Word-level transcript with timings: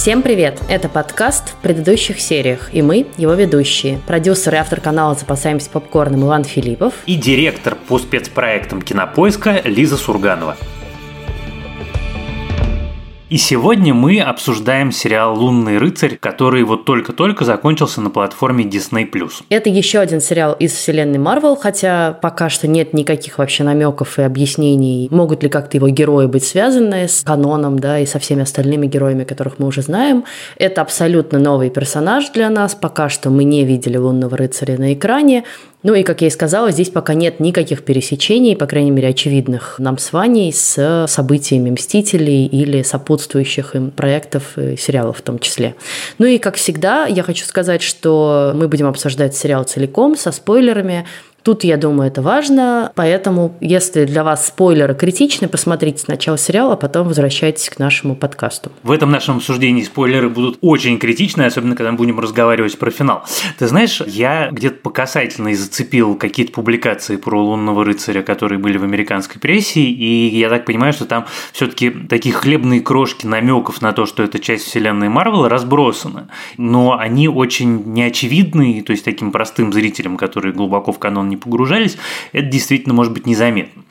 Всем 0.00 0.22
привет! 0.22 0.62
Это 0.70 0.88
подкаст 0.88 1.50
в 1.50 1.56
предыдущих 1.56 2.22
сериях, 2.22 2.70
и 2.72 2.80
мы 2.80 3.08
его 3.18 3.34
ведущие. 3.34 3.98
Продюсер 4.06 4.54
и 4.54 4.56
автор 4.56 4.80
канала 4.80 5.14
«Запасаемся 5.14 5.68
попкорном» 5.68 6.24
Иван 6.24 6.44
Филиппов. 6.44 6.94
И 7.04 7.16
директор 7.16 7.74
по 7.74 7.98
спецпроектам 7.98 8.80
«Кинопоиска» 8.80 9.60
Лиза 9.62 9.98
Сурганова. 9.98 10.56
И 13.30 13.36
сегодня 13.36 13.94
мы 13.94 14.18
обсуждаем 14.18 14.90
сериал 14.90 15.38
«Лунный 15.38 15.78
рыцарь», 15.78 16.16
который 16.18 16.64
вот 16.64 16.84
только-только 16.84 17.44
закончился 17.44 18.00
на 18.00 18.10
платформе 18.10 18.64
Disney+. 18.64 19.08
Это 19.50 19.70
еще 19.70 20.00
один 20.00 20.20
сериал 20.20 20.54
из 20.54 20.72
вселенной 20.72 21.20
Marvel, 21.20 21.56
хотя 21.56 22.18
пока 22.20 22.48
что 22.48 22.66
нет 22.66 22.92
никаких 22.92 23.38
вообще 23.38 23.62
намеков 23.62 24.18
и 24.18 24.22
объяснений, 24.22 25.06
могут 25.12 25.44
ли 25.44 25.48
как-то 25.48 25.76
его 25.76 25.88
герои 25.90 26.26
быть 26.26 26.42
связаны 26.42 27.06
с 27.06 27.22
каноном, 27.22 27.78
да, 27.78 28.00
и 28.00 28.06
со 28.06 28.18
всеми 28.18 28.42
остальными 28.42 28.88
героями, 28.88 29.22
которых 29.22 29.60
мы 29.60 29.68
уже 29.68 29.82
знаем. 29.82 30.24
Это 30.58 30.82
абсолютно 30.82 31.38
новый 31.38 31.70
персонаж 31.70 32.30
для 32.30 32.50
нас. 32.50 32.74
Пока 32.74 33.08
что 33.08 33.30
мы 33.30 33.44
не 33.44 33.64
видели 33.64 33.96
«Лунного 33.96 34.36
рыцаря» 34.36 34.76
на 34.76 34.92
экране, 34.92 35.44
ну 35.82 35.94
и, 35.94 36.02
как 36.02 36.20
я 36.20 36.28
и 36.28 36.30
сказала, 36.30 36.70
здесь 36.70 36.90
пока 36.90 37.14
нет 37.14 37.40
никаких 37.40 37.84
пересечений, 37.84 38.54
по 38.56 38.66
крайней 38.66 38.90
мере, 38.90 39.08
очевидных 39.08 39.78
нам 39.78 39.96
с 39.96 40.12
Ваней, 40.12 40.52
с 40.52 41.06
событиями 41.08 41.70
«Мстителей» 41.70 42.46
или 42.46 42.82
сопутствующих 42.82 43.74
им 43.74 43.90
проектов 43.90 44.58
и 44.58 44.76
сериалов 44.76 45.18
в 45.18 45.22
том 45.22 45.38
числе. 45.38 45.74
Ну 46.18 46.26
и, 46.26 46.38
как 46.38 46.56
всегда, 46.56 47.06
я 47.06 47.22
хочу 47.22 47.46
сказать, 47.46 47.82
что 47.82 48.52
мы 48.54 48.68
будем 48.68 48.86
обсуждать 48.86 49.34
сериал 49.34 49.64
целиком, 49.64 50.16
со 50.16 50.32
спойлерами, 50.32 51.06
Тут, 51.42 51.64
я 51.64 51.76
думаю, 51.76 52.08
это 52.08 52.20
важно, 52.22 52.92
поэтому, 52.94 53.54
если 53.60 54.04
для 54.04 54.24
вас 54.24 54.46
спойлеры 54.46 54.94
критичны, 54.94 55.48
посмотрите 55.48 55.98
сначала 55.98 56.36
сериал, 56.36 56.72
а 56.72 56.76
потом 56.76 57.08
возвращайтесь 57.08 57.70
к 57.70 57.78
нашему 57.78 58.14
подкасту. 58.14 58.70
В 58.82 58.90
этом 58.90 59.10
нашем 59.10 59.36
обсуждении 59.36 59.82
спойлеры 59.82 60.28
будут 60.28 60.58
очень 60.60 60.98
критичны, 60.98 61.42
особенно 61.42 61.76
когда 61.76 61.92
мы 61.92 61.96
будем 61.96 62.20
разговаривать 62.20 62.78
про 62.78 62.90
финал. 62.90 63.24
Ты 63.58 63.66
знаешь, 63.68 64.02
я 64.06 64.50
где-то 64.50 64.76
по 64.82 64.90
касательной 64.90 65.54
зацепил 65.54 66.14
какие-то 66.14 66.52
публикации 66.52 67.16
про 67.16 67.42
лунного 67.42 67.84
рыцаря, 67.84 68.22
которые 68.22 68.58
были 68.58 68.76
в 68.76 68.84
американской 68.84 69.40
прессе, 69.40 69.80
и 69.80 70.38
я 70.38 70.50
так 70.50 70.66
понимаю, 70.66 70.92
что 70.92 71.06
там 71.06 71.26
все-таки 71.52 71.90
такие 71.90 72.34
хлебные 72.34 72.82
крошки 72.82 73.26
намеков 73.26 73.80
на 73.80 73.92
то, 73.92 74.04
что 74.04 74.22
это 74.22 74.38
часть 74.38 74.66
вселенной 74.66 75.08
Марвела, 75.08 75.48
разбросаны. 75.48 76.28
Но 76.58 76.98
они 76.98 77.28
очень 77.28 77.92
неочевидны, 77.92 78.82
то 78.82 78.92
есть 78.92 79.04
таким 79.04 79.32
простым 79.32 79.72
зрителям, 79.72 80.18
которые 80.18 80.52
глубоко 80.52 80.92
в 80.92 80.98
канон 80.98 81.29
не 81.30 81.36
погружались, 81.36 81.96
это 82.32 82.46
действительно 82.46 82.94
может 82.94 83.12
быть 83.12 83.26
незаметно. 83.26 83.82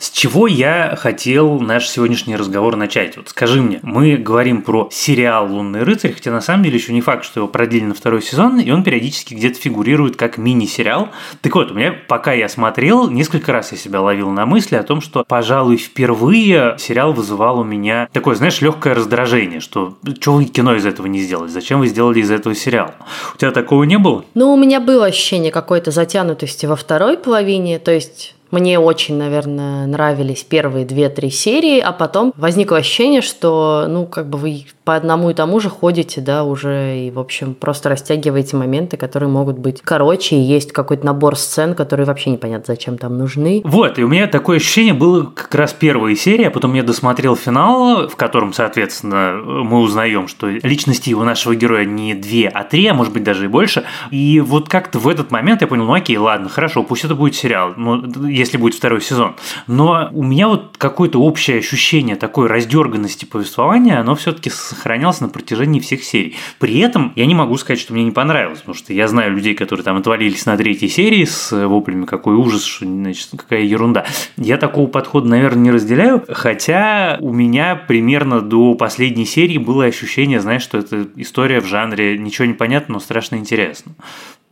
С 0.00 0.10
чего 0.10 0.46
я 0.46 0.96
хотел 0.96 1.60
наш 1.60 1.88
сегодняшний 1.88 2.36
разговор 2.36 2.76
начать? 2.76 3.16
Вот 3.16 3.28
скажи 3.28 3.60
мне, 3.60 3.80
мы 3.82 4.16
говорим 4.16 4.62
про 4.62 4.88
сериал 4.90 5.52
«Лунный 5.52 5.82
рыцарь», 5.82 6.14
хотя 6.14 6.30
на 6.30 6.40
самом 6.40 6.64
деле 6.64 6.76
еще 6.76 6.92
не 6.92 7.00
факт, 7.00 7.24
что 7.24 7.40
его 7.40 7.48
продлили 7.48 7.84
на 7.84 7.94
второй 7.94 8.22
сезон, 8.22 8.58
и 8.60 8.70
он 8.70 8.82
периодически 8.82 9.34
где-то 9.34 9.58
фигурирует 9.58 10.16
как 10.16 10.38
мини-сериал. 10.38 11.10
Так 11.42 11.54
вот, 11.54 11.70
у 11.70 11.74
меня, 11.74 11.94
пока 12.08 12.32
я 12.32 12.48
смотрел, 12.48 13.10
несколько 13.10 13.52
раз 13.52 13.72
я 13.72 13.78
себя 13.78 14.00
ловил 14.00 14.30
на 14.30 14.46
мысли 14.46 14.76
о 14.76 14.82
том, 14.82 15.00
что, 15.00 15.24
пожалуй, 15.26 15.76
впервые 15.76 16.76
сериал 16.78 17.12
вызывал 17.12 17.60
у 17.60 17.64
меня 17.64 18.08
такое, 18.12 18.36
знаешь, 18.36 18.60
легкое 18.60 18.94
раздражение, 18.94 19.60
что 19.60 19.98
что 20.20 20.34
вы 20.34 20.44
кино 20.46 20.74
из 20.76 20.86
этого 20.86 21.06
не 21.06 21.20
сделали, 21.20 21.48
зачем 21.48 21.80
вы 21.80 21.88
сделали 21.88 22.20
из 22.20 22.30
этого 22.30 22.54
сериал? 22.54 22.94
У 23.34 23.38
тебя 23.38 23.50
такого 23.50 23.84
не 23.84 23.98
было? 23.98 24.24
Ну, 24.34 24.52
у 24.52 24.56
меня 24.56 24.80
было 24.80 25.06
ощущение 25.06 25.52
какой-то 25.52 25.90
затянутости 25.90 26.66
во 26.66 26.76
второй 26.76 26.87
половине, 27.16 27.78
то 27.78 27.90
есть 27.90 28.34
мне 28.50 28.78
очень, 28.78 29.16
наверное, 29.16 29.86
нравились 29.86 30.42
первые 30.42 30.86
две-три 30.86 31.30
серии, 31.30 31.80
а 31.80 31.92
потом 31.92 32.32
возникло 32.36 32.78
ощущение, 32.78 33.20
что, 33.20 33.86
ну, 33.88 34.06
как 34.06 34.28
бы 34.28 34.38
вы 34.38 34.64
по 34.88 34.96
одному 34.96 35.28
и 35.28 35.34
тому 35.34 35.60
же 35.60 35.68
ходите, 35.68 36.22
да, 36.22 36.44
уже 36.44 36.98
и, 36.98 37.10
в 37.10 37.18
общем, 37.18 37.52
просто 37.52 37.90
растягиваете 37.90 38.56
моменты, 38.56 38.96
которые 38.96 39.28
могут 39.28 39.58
быть 39.58 39.82
короче, 39.82 40.36
и 40.36 40.40
есть 40.40 40.72
какой-то 40.72 41.04
набор 41.04 41.36
сцен, 41.36 41.74
которые 41.74 42.06
вообще 42.06 42.30
непонятно, 42.30 42.64
зачем 42.68 42.96
там 42.96 43.18
нужны. 43.18 43.60
Вот, 43.66 43.98
и 43.98 44.02
у 44.02 44.08
меня 44.08 44.26
такое 44.28 44.56
ощущение 44.56 44.94
было 44.94 45.24
как 45.24 45.54
раз 45.54 45.74
первая 45.74 46.16
серия, 46.16 46.46
а 46.46 46.50
потом 46.50 46.72
я 46.72 46.82
досмотрел 46.82 47.36
финал, 47.36 48.08
в 48.08 48.16
котором, 48.16 48.54
соответственно, 48.54 49.38
мы 49.44 49.80
узнаем, 49.80 50.26
что 50.26 50.48
личности 50.48 51.12
у 51.12 51.22
нашего 51.22 51.54
героя 51.54 51.84
не 51.84 52.14
две, 52.14 52.48
а 52.48 52.64
три, 52.64 52.86
а 52.86 52.94
может 52.94 53.12
быть 53.12 53.24
даже 53.24 53.44
и 53.44 53.48
больше. 53.48 53.84
И 54.10 54.40
вот 54.40 54.70
как-то 54.70 54.98
в 54.98 55.06
этот 55.06 55.30
момент 55.30 55.60
я 55.60 55.66
понял, 55.66 55.84
ну 55.84 55.92
окей, 55.92 56.16
ладно, 56.16 56.48
хорошо, 56.48 56.82
пусть 56.82 57.04
это 57.04 57.14
будет 57.14 57.34
сериал, 57.34 57.74
ну, 57.76 58.26
если 58.26 58.56
будет 58.56 58.72
второй 58.72 59.02
сезон. 59.02 59.34
Но 59.66 60.08
у 60.12 60.22
меня 60.22 60.48
вот 60.48 60.76
какое-то 60.78 61.20
общее 61.20 61.58
ощущение 61.58 62.16
такой 62.16 62.46
раздерганности 62.46 63.26
повествования, 63.26 64.00
оно 64.00 64.14
все-таки 64.14 64.48
сохранялось 64.78 65.20
на 65.20 65.28
протяжении 65.28 65.80
всех 65.80 66.04
серий. 66.04 66.36
При 66.58 66.78
этом 66.78 67.12
я 67.16 67.26
не 67.26 67.34
могу 67.34 67.56
сказать, 67.58 67.80
что 67.80 67.92
мне 67.92 68.04
не 68.04 68.12
понравилось, 68.12 68.60
потому 68.60 68.74
что 68.74 68.92
я 68.92 69.08
знаю 69.08 69.32
людей, 69.32 69.54
которые 69.54 69.84
там 69.84 69.96
отвалились 69.96 70.46
на 70.46 70.56
третьей 70.56 70.88
серии 70.88 71.24
с 71.24 71.52
воплями, 71.66 72.06
какой 72.06 72.36
ужас, 72.36 72.64
что, 72.64 72.86
значит, 72.86 73.30
какая 73.36 73.62
ерунда. 73.62 74.06
Я 74.36 74.56
такого 74.56 74.86
подхода, 74.86 75.28
наверное, 75.28 75.64
не 75.64 75.70
разделяю, 75.72 76.24
хотя 76.28 77.18
у 77.20 77.32
меня 77.32 77.76
примерно 77.76 78.40
до 78.40 78.74
последней 78.74 79.26
серии 79.26 79.58
было 79.58 79.84
ощущение, 79.84 80.40
знаешь, 80.40 80.62
что 80.62 80.78
это 80.78 81.08
история 81.16 81.60
в 81.60 81.66
жанре 81.66 82.16
ничего 82.16 82.46
не 82.46 82.54
понятно, 82.54 82.94
но 82.94 83.00
страшно 83.00 83.36
интересно 83.36 83.94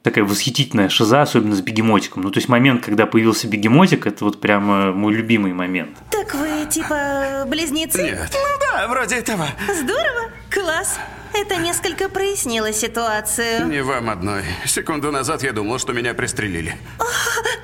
такая 0.07 0.25
восхитительная 0.25 0.89
шиза, 0.89 1.23
особенно 1.23 1.57
с 1.57 1.61
бегемотиком. 1.61 2.23
Ну, 2.23 2.31
то 2.31 2.39
есть 2.39 2.49
момент, 2.49 2.85
когда 2.85 3.07
появился 3.07 3.49
бегемотик, 3.49 4.07
это 4.07 4.25
вот 4.25 4.41
прямо 4.41 4.93
мой 4.93 5.13
любимый 5.13 5.53
момент. 5.53 5.99
Так 6.13 6.33
вы 6.33 6.65
типа 6.71 7.45
близнецы? 7.49 8.03
Нет. 8.03 8.31
Ну 8.33 8.67
да, 8.73 8.87
вроде 8.87 9.17
этого. 9.17 9.49
Здорово, 9.67 10.31
класс. 10.49 11.01
Это 11.35 11.57
несколько 11.57 12.09
прояснило 12.09 12.73
ситуацию. 12.73 13.67
Не 13.67 13.83
вам 13.83 14.09
одной. 14.09 14.45
Секунду 14.65 15.11
назад 15.11 15.43
я 15.43 15.53
думал, 15.53 15.81
что 15.81 15.93
меня 15.93 16.15
пристрелили. 16.15 16.77
О, 17.01 17.05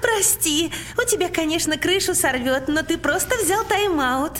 прости, 0.03 0.73
у 0.99 1.09
тебя, 1.09 1.29
конечно, 1.29 1.79
крышу 1.79 2.15
сорвет, 2.15 2.67
но 2.67 2.83
ты 2.83 2.99
просто 2.99 3.37
взял 3.37 3.65
тайм-аут. 3.65 4.39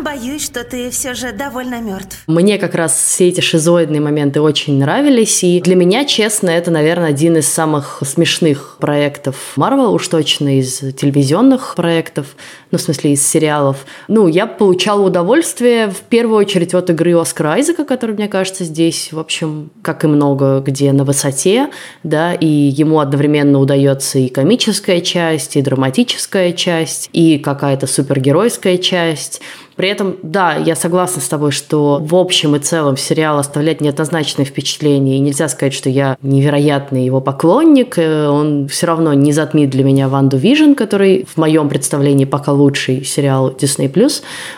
Боюсь, 0.00 0.44
что 0.44 0.64
ты 0.64 0.90
все 0.90 1.14
же 1.14 1.32
довольно 1.32 1.80
мертв. 1.80 2.22
Мне 2.26 2.58
как 2.58 2.74
раз 2.74 2.92
все 2.94 3.28
эти 3.28 3.40
шизоидные 3.40 4.00
моменты 4.00 4.40
очень 4.40 4.78
нравились, 4.78 5.42
и 5.42 5.60
для 5.60 5.74
меня, 5.74 6.04
честно, 6.04 6.50
это, 6.50 6.70
наверное, 6.70 7.08
один 7.08 7.36
из 7.36 7.48
самых 7.48 8.02
смешных 8.04 8.76
проектов 8.80 9.36
Марвел, 9.56 9.92
уж 9.92 10.06
точно 10.08 10.58
из 10.58 10.78
телевизионных 10.78 11.74
проектов, 11.74 12.36
ну, 12.70 12.78
в 12.78 12.80
смысле, 12.80 13.12
из 13.12 13.26
сериалов. 13.26 13.86
Ну, 14.08 14.26
я 14.28 14.46
получала 14.46 15.06
удовольствие 15.06 15.88
в 15.88 16.00
первую 16.00 16.38
очередь 16.38 16.74
от 16.74 16.90
игры 16.90 17.18
Оскара 17.18 17.52
Айзека, 17.52 17.84
который, 17.84 18.14
мне 18.14 18.28
кажется, 18.28 18.64
здесь, 18.64 19.12
в 19.12 19.18
общем, 19.18 19.70
как 19.82 20.04
и 20.04 20.06
много 20.06 20.60
где 20.60 20.92
на 20.92 21.04
высоте, 21.04 21.70
да, 22.02 22.34
и 22.34 22.46
ему 22.46 23.00
одновременно 23.00 23.58
удается 23.58 24.18
и 24.18 24.28
комическая 24.28 25.00
часть, 25.00 25.56
и 25.56 25.62
драматическая 25.62 26.52
часть, 26.52 27.08
и 27.12 27.38
какая-то 27.38 27.86
супергеройская 27.86 28.78
часть. 28.78 29.40
При 29.78 29.88
этом, 29.88 30.16
да, 30.24 30.56
я 30.56 30.74
согласна 30.74 31.22
с 31.22 31.28
тобой, 31.28 31.52
что 31.52 32.00
в 32.02 32.16
общем 32.16 32.56
и 32.56 32.58
целом 32.58 32.96
сериал 32.96 33.38
оставляет 33.38 33.80
неоднозначное 33.80 34.44
впечатление, 34.44 35.18
и 35.18 35.20
нельзя 35.20 35.48
сказать, 35.48 35.72
что 35.72 35.88
я 35.88 36.16
невероятный 36.20 37.04
его 37.04 37.20
поклонник. 37.20 37.96
Э, 37.96 38.26
он 38.26 38.66
все 38.66 38.88
равно 38.88 39.14
не 39.14 39.30
затмит 39.30 39.70
для 39.70 39.84
меня 39.84 40.08
Ванду 40.08 40.36
Vision, 40.36 40.72
который 40.72 41.24
в 41.32 41.36
моем 41.36 41.68
представлении 41.68 42.24
пока 42.24 42.50
лучший 42.58 43.04
сериал 43.04 43.50
Disney+. 43.50 43.88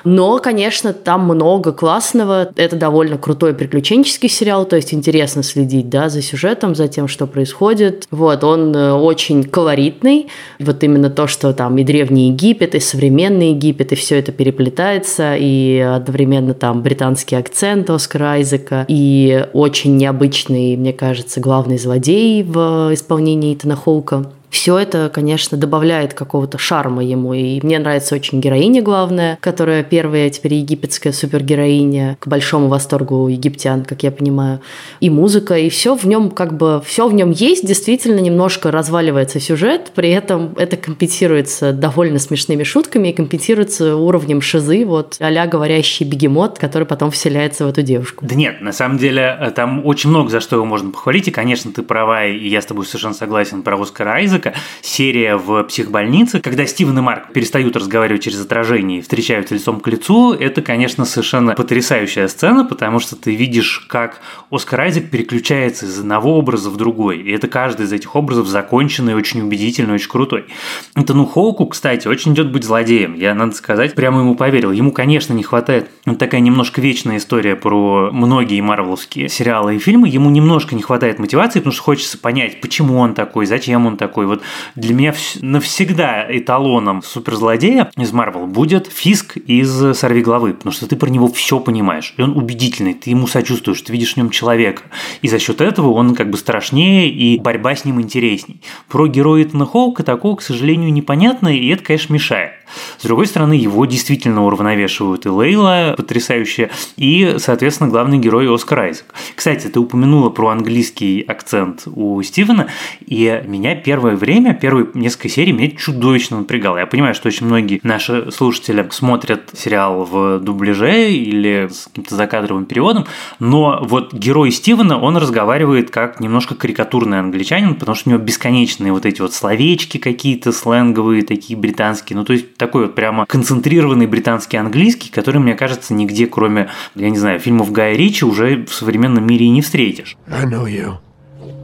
Но, 0.05 0.39
конечно, 0.39 0.93
там 0.93 1.25
много 1.25 1.73
классного. 1.73 2.51
Это 2.57 2.77
довольно 2.77 3.19
крутой 3.19 3.55
приключенческий 3.55 4.29
сериал, 4.29 4.65
то 4.65 4.77
есть 4.77 4.93
интересно 4.95 5.43
следить, 5.43 5.89
да, 5.89 6.09
за 6.09 6.23
сюжетом, 6.23 6.75
за 6.75 6.89
тем, 6.89 7.09
что 7.09 7.27
происходит. 7.27 8.07
Вот, 8.11 8.43
он 8.45 8.75
э, 8.75 8.93
очень 8.93 9.45
колоритный. 9.45 10.29
Вот 10.59 10.83
именно 10.83 11.11
то, 11.11 11.27
что 11.27 11.53
там 11.53 11.77
и 11.79 11.85
Древний 11.85 12.29
Египет, 12.29 12.75
и 12.75 12.81
современный 12.81 13.51
Египет, 13.51 13.93
и 13.93 13.95
все 13.95 14.19
это 14.19 14.33
переплетается 14.33 15.37
и 15.37 15.79
одновременно 15.79 16.55
там 16.55 16.83
британский 16.83 17.37
акцент 17.37 17.91
Оскара 17.91 18.33
Айзека, 18.33 18.85
и 18.89 19.47
очень 19.53 19.97
необычный, 19.97 20.77
мне 20.77 20.93
кажется, 20.93 21.41
главный 21.41 21.79
злодей 21.79 22.43
в 22.43 22.91
исполнении 22.93 23.55
Итана 23.55 23.77
Холка 23.77 24.31
все 24.51 24.79
это, 24.79 25.11
конечно, 25.13 25.57
добавляет 25.57 26.15
какого-то 26.15 26.59
шарма 26.59 27.05
ему. 27.05 27.35
И 27.35 27.61
мне 27.65 27.79
нравится 27.79 28.15
очень 28.15 28.41
героиня 28.41 28.83
главная, 28.83 29.39
которая 29.41 29.83
первая 29.83 30.29
теперь 30.31 30.55
египетская 30.55 31.13
супергероиня, 31.13 32.17
к 32.21 32.27
большому 32.27 32.69
восторгу 32.69 33.29
египтян, 33.29 33.85
как 33.85 34.03
я 34.03 34.11
понимаю. 34.11 34.61
И 35.01 35.11
музыка, 35.11 35.57
и 35.57 35.69
все 35.69 35.95
в 35.95 36.05
нем 36.05 36.31
как 36.31 36.57
бы, 36.57 36.83
все 36.85 37.09
в 37.09 37.15
нем 37.15 37.31
есть, 37.31 37.67
действительно 37.67 38.19
немножко 38.19 38.71
разваливается 38.71 39.41
сюжет, 39.41 39.93
при 39.95 40.11
этом 40.11 40.55
это 40.57 40.77
компенсируется 40.77 41.73
довольно 41.73 42.19
смешными 42.19 42.65
шутками 42.65 43.09
и 43.09 43.13
компенсируется 43.13 43.97
уровнем 43.97 44.41
шизы, 44.41 44.85
вот 44.85 45.17
а 45.21 45.47
говорящий 45.47 46.07
бегемот, 46.07 46.59
который 46.59 46.87
потом 46.87 47.11
вселяется 47.11 47.65
в 47.65 47.69
эту 47.69 47.83
девушку. 47.83 48.25
Да 48.27 48.35
нет, 48.35 48.61
на 48.61 48.73
самом 48.73 48.99
деле 48.99 49.53
там 49.55 49.87
очень 49.87 50.11
много 50.11 50.29
за 50.31 50.41
что 50.41 50.57
его 50.57 50.65
можно 50.65 50.91
похвалить, 50.91 51.29
и, 51.29 51.31
конечно, 51.31 51.73
ты 51.73 51.83
права, 51.83 52.27
и 52.27 52.49
я 52.49 52.61
с 52.61 52.67
тобой 52.67 52.85
совершенно 52.85 53.15
согласен 53.15 53.63
про 53.63 53.81
Оскара 53.81 54.15
Айзека, 54.15 54.40
Айзека, 54.41 54.55
серия 54.83 55.37
в 55.37 55.63
психбольнице, 55.65 56.41
когда 56.41 56.67
Стивен 56.67 56.99
и 56.99 57.01
Марк 57.01 57.33
перестают 57.33 57.77
разговаривать 57.77 58.23
через 58.23 58.41
отражение 58.41 58.99
и 58.99 59.03
встречаются 59.03 59.55
лицом 59.55 59.81
к 59.81 59.89
лицу, 59.89 60.33
это, 60.33 60.63
конечно, 60.63 61.05
совершенно 61.05 61.55
потрясающая 61.55 62.29
сцена, 62.29 62.65
потому 62.65 63.01
что 63.01 63.17
ты 63.17 63.35
видишь, 63.35 63.87
как 63.89 64.21
Оскар 64.51 64.81
Айзек 64.81 65.11
переключается 65.11 65.87
из 65.87 65.99
одного 65.99 66.37
образа 66.39 66.71
в 66.71 66.77
другой, 66.77 67.19
и 67.19 67.31
это 67.31 67.49
каждый 67.49 67.87
из 67.87 67.93
этих 67.93 68.17
образов 68.17 68.47
законченный, 68.47 69.15
очень 69.15 69.43
убедительный, 69.43 69.95
очень 69.95 70.11
крутой. 70.11 70.47
Это, 70.95 71.15
ну, 71.15 71.27
Хоуку, 71.27 71.67
кстати, 71.67 72.09
очень 72.09 72.33
идет 72.33 72.51
быть 72.51 72.65
злодеем, 72.65 73.15
я, 73.15 73.35
надо 73.35 73.55
сказать, 73.55 73.95
прямо 73.95 74.21
ему 74.21 74.35
поверил. 74.35 74.73
Ему, 74.73 74.93
конечно, 74.93 75.33
не 75.35 75.43
хватает, 75.43 75.91
вот 76.07 76.19
такая 76.19 76.41
немножко 76.41 76.81
вечная 76.81 77.19
история 77.19 77.57
про 77.57 78.11
многие 78.13 78.61
марвеловские 78.61 79.29
сериалы 79.29 79.77
и 79.77 79.79
фильмы, 79.79 80.09
ему 80.09 80.31
немножко 80.31 80.75
не 80.75 80.83
хватает 80.83 81.19
мотивации, 81.19 81.61
потому 81.61 81.73
что 81.73 81.83
хочется 81.83 82.19
понять, 82.19 82.61
почему 82.61 82.99
он 82.99 83.15
такой, 83.15 83.47
зачем 83.47 83.87
он 83.87 83.97
такой. 83.97 84.27
Вот 84.31 84.43
для 84.75 84.95
меня 84.95 85.15
навсегда 85.41 86.27
эталоном 86.29 87.03
суперзлодея 87.03 87.91
из 87.97 88.13
Марвел 88.13 88.47
будет 88.47 88.87
Фиск 88.87 89.37
из 89.37 89.97
«Сорви 89.97 90.23
головы», 90.23 90.55
потому 90.55 90.73
что 90.73 90.87
ты 90.87 90.97
про 90.97 91.09
него 91.09 91.29
все 91.29 91.61
понимаешь, 91.61 92.15
и 92.17 92.23
он 92.23 92.37
убедительный, 92.37 92.95
ты 92.95 93.11
ему 93.11 93.27
сочувствуешь, 93.27 93.83
ты 93.83 93.93
видишь 93.93 94.15
в 94.15 94.17
нем 94.17 94.31
человека, 94.31 94.83
и 95.23 95.29
за 95.29 95.39
счет 95.39 95.61
этого 95.61 95.93
он 95.93 96.15
как 96.15 96.31
бы 96.31 96.39
страшнее, 96.39 97.11
и 97.11 97.39
борьба 97.39 97.75
с 97.75 97.85
ним 97.85 98.01
интересней. 98.01 98.61
Про 98.89 99.07
героя 99.07 99.43
Итана 99.43 99.67
Хоука 99.67 100.03
такого, 100.03 100.37
к 100.37 100.43
сожалению, 100.43 100.93
непонятно, 100.93 101.49
и 101.49 101.69
это, 101.69 101.85
конечно, 101.85 102.13
мешает. 102.13 102.60
С 102.99 103.05
другой 103.05 103.27
стороны, 103.27 103.55
его 103.55 103.85
действительно 103.87 104.45
уравновешивают 104.45 105.27
и 105.27 105.29
Лейла, 105.29 105.95
потрясающая, 105.97 106.71
и, 106.97 107.37
соответственно, 107.39 107.91
главный 107.91 108.19
герой 108.19 108.53
Оскар 108.53 108.81
Айзек. 108.81 109.07
Кстати, 109.35 109.69
ты 109.69 109.81
упомянула 109.81 110.31
про 110.31 110.49
английский 110.49 111.23
акцент 111.27 111.83
у 111.87 112.21
Стивена, 112.23 112.69
и 113.07 113.43
меня 113.47 113.75
первое 113.75 114.17
время, 114.17 114.55
первые 114.55 114.89
несколько 114.95 115.29
серий 115.29 115.53
меня 115.53 115.71
чудовищно 115.71 116.39
напрягало. 116.39 116.79
Я 116.79 116.87
понимаю, 116.87 117.15
что 117.15 117.29
очень 117.29 117.47
многие 117.47 117.81
наши 117.83 118.31
слушатели 118.31 118.87
смотрят 118.91 119.51
сериал 119.55 120.05
в 120.05 120.39
дубляже 120.41 121.11
или 121.11 121.69
с 121.71 121.87
каким-то 121.87 122.15
закадровым 122.17 122.65
переводом, 122.65 123.07
но 123.39 123.81
вот 123.83 124.13
герой 124.13 124.51
Стивена, 124.51 124.99
он 124.99 125.17
разговаривает 125.17 125.91
как 125.91 126.21
немножко 126.21 126.55
карикатурный 126.55 127.21
англичанин, 127.21 127.75
потому 127.75 127.95
что 127.95 128.11
у 128.11 128.13
него 128.13 128.23
бесконечные 128.23 128.93
вот 128.93 129.07
эти 129.07 129.21
вот 129.21 129.33
словечки 129.33 129.99
какие-то 129.99 130.53
сленговые, 130.53 131.23
такие 131.23 131.59
британские, 131.59 132.17
ну 132.17 132.25
то 132.25 132.33
есть 132.33 132.57
такой 132.61 132.87
вот 132.87 132.95
прямо 132.95 133.25
концентрированный 133.27 134.07
британский 134.07 134.59
английский, 134.59 135.11
который, 135.11 135.41
мне 135.41 135.55
кажется, 135.55 135.95
нигде, 135.95 136.27
кроме, 136.27 136.69
я 136.95 137.09
не 137.09 137.19
знаю, 137.19 137.41
фильмов 137.41 137.73
Гая 137.73 137.97
Ричи, 137.97 138.25
уже 138.25 138.67
в 138.67 138.73
современном 138.73 139.27
мире 139.27 139.47
и 139.47 139.49
не 139.49 139.63
встретишь. 139.63 140.17
I 140.29 140.45
know 140.45 140.67
you. 140.67 140.99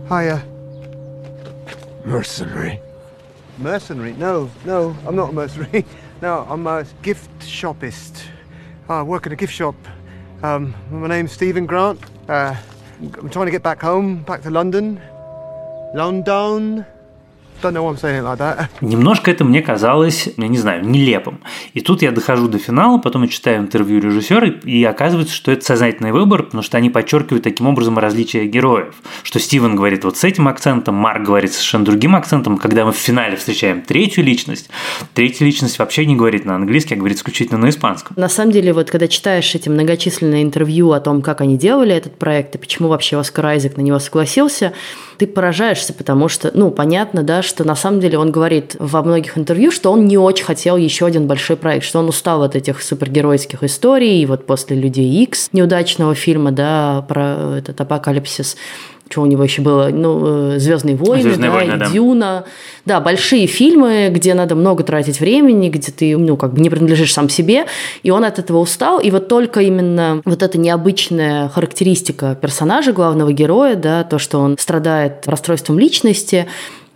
Hiya. 0.08 0.40
Mercenary. 2.06 2.80
Mercenary? 3.58 4.14
No, 4.18 4.48
no, 4.64 4.96
I'm 5.06 5.14
not 5.14 5.30
a 5.30 5.32
mercenary. 5.32 5.84
No, 6.22 6.46
I'm 6.48 6.66
a 6.66 6.86
gift 7.02 7.30
shopist. 7.40 8.24
I 8.88 9.02
work 9.02 9.26
at 9.26 9.32
a 9.32 9.36
gift 9.36 9.52
shop. 9.52 9.76
Um, 10.42 10.74
my 10.90 11.08
name's 11.08 11.32
Stephen 11.32 11.66
Grant. 11.66 12.00
Uh, 12.26 12.54
I'm 13.18 13.28
trying 13.28 13.46
to 13.46 13.52
get 13.52 13.62
back 13.62 13.82
home, 13.82 14.22
back 14.22 14.40
to 14.42 14.50
London. 14.50 14.98
London. 15.94 16.86
Немножко 18.80 19.30
это 19.30 19.44
мне 19.44 19.62
казалось, 19.62 20.28
я 20.36 20.48
не 20.48 20.58
знаю, 20.58 20.86
нелепым. 20.86 21.40
И 21.74 21.80
тут 21.80 22.02
я 22.02 22.10
дохожу 22.10 22.48
до 22.48 22.58
финала, 22.58 22.98
потом 22.98 23.22
я 23.22 23.28
читаю 23.28 23.58
интервью 23.58 24.00
режиссера, 24.00 24.46
и 24.46 24.84
оказывается, 24.84 25.34
что 25.34 25.52
это 25.52 25.64
сознательный 25.64 26.12
выбор, 26.12 26.44
потому 26.44 26.62
что 26.62 26.76
они 26.76 26.90
подчеркивают 26.90 27.44
таким 27.44 27.66
образом 27.66 27.98
различия 27.98 28.46
героев. 28.46 28.94
Что 29.22 29.38
Стивен 29.38 29.76
говорит 29.76 30.04
вот 30.04 30.16
с 30.16 30.24
этим 30.24 30.48
акцентом, 30.48 30.94
Марк 30.94 31.22
говорит 31.22 31.52
совершенно 31.52 31.84
другим 31.84 32.14
акцентом. 32.14 32.58
Когда 32.58 32.84
мы 32.84 32.92
в 32.92 32.96
финале 32.96 33.36
встречаем 33.36 33.82
третью 33.82 34.24
личность, 34.24 34.70
третья 35.14 35.44
личность 35.44 35.78
вообще 35.78 36.06
не 36.06 36.16
говорит 36.16 36.44
на 36.44 36.54
английском, 36.54 36.96
а 36.96 36.98
говорит 36.98 37.18
исключительно 37.18 37.58
на 37.58 37.68
испанском. 37.68 38.14
На 38.16 38.28
самом 38.28 38.52
деле, 38.52 38.72
вот 38.72 38.90
когда 38.90 39.08
читаешь 39.08 39.54
эти 39.54 39.68
многочисленные 39.68 40.42
интервью 40.42 40.92
о 40.92 41.00
том, 41.00 41.22
как 41.22 41.40
они 41.40 41.56
делали 41.56 41.94
этот 41.94 42.18
проект 42.18 42.54
и 42.54 42.58
почему 42.58 42.88
вообще 42.88 43.18
Оскар 43.18 43.46
Айзек 43.46 43.76
на 43.76 43.82
него 43.82 43.98
согласился, 43.98 44.72
ты 45.18 45.26
поражаешься, 45.26 45.92
потому 45.92 46.28
что, 46.28 46.50
ну, 46.54 46.70
понятно, 46.70 47.22
да, 47.22 47.42
что 47.46 47.64
на 47.64 47.76
самом 47.76 48.00
деле 48.00 48.18
он 48.18 48.30
говорит 48.30 48.76
во 48.78 49.02
многих 49.02 49.38
интервью, 49.38 49.70
что 49.70 49.92
он 49.92 50.06
не 50.06 50.18
очень 50.18 50.44
хотел 50.44 50.76
еще 50.76 51.06
один 51.06 51.26
большой 51.26 51.56
проект, 51.56 51.84
что 51.84 51.98
он 51.98 52.08
устал 52.08 52.42
от 52.42 52.56
этих 52.56 52.82
супергеройских 52.82 53.62
историй, 53.62 54.22
и 54.22 54.26
вот 54.26 54.46
после 54.46 54.76
«Людей 54.76 55.22
Икс» 55.22 55.48
неудачного 55.52 56.14
фильма, 56.14 56.52
да, 56.52 57.04
про 57.08 57.56
этот 57.58 57.80
апокалипсис, 57.80 58.56
что 59.08 59.22
у 59.22 59.26
него 59.26 59.44
еще 59.44 59.62
было, 59.62 59.88
ну, 59.92 60.54
э, 60.54 60.58
Звездные 60.58 60.96
войны, 60.96 61.22
Звездные 61.22 61.50
да, 61.50 61.56
войны, 61.56 61.74
и 61.74 61.78
да. 61.78 61.90
Дюна. 61.90 62.44
Да, 62.84 63.00
большие 63.00 63.46
фильмы, 63.46 64.08
где 64.10 64.34
надо 64.34 64.54
много 64.54 64.82
тратить 64.82 65.20
времени, 65.20 65.68
где 65.68 65.92
ты, 65.92 66.16
ну, 66.16 66.36
как 66.36 66.54
бы 66.54 66.60
не 66.60 66.70
принадлежишь 66.70 67.12
сам 67.12 67.28
себе, 67.28 67.66
и 68.02 68.10
он 68.10 68.24
от 68.24 68.38
этого 68.38 68.58
устал. 68.58 68.98
И 68.98 69.10
вот 69.10 69.28
только 69.28 69.60
именно 69.60 70.22
вот 70.24 70.42
эта 70.42 70.58
необычная 70.58 71.48
характеристика 71.48 72.36
персонажа, 72.40 72.92
главного 72.92 73.32
героя, 73.32 73.76
да, 73.76 74.02
то, 74.02 74.18
что 74.18 74.40
он 74.40 74.58
страдает 74.58 75.22
расстройством 75.26 75.78
личности, 75.78 76.46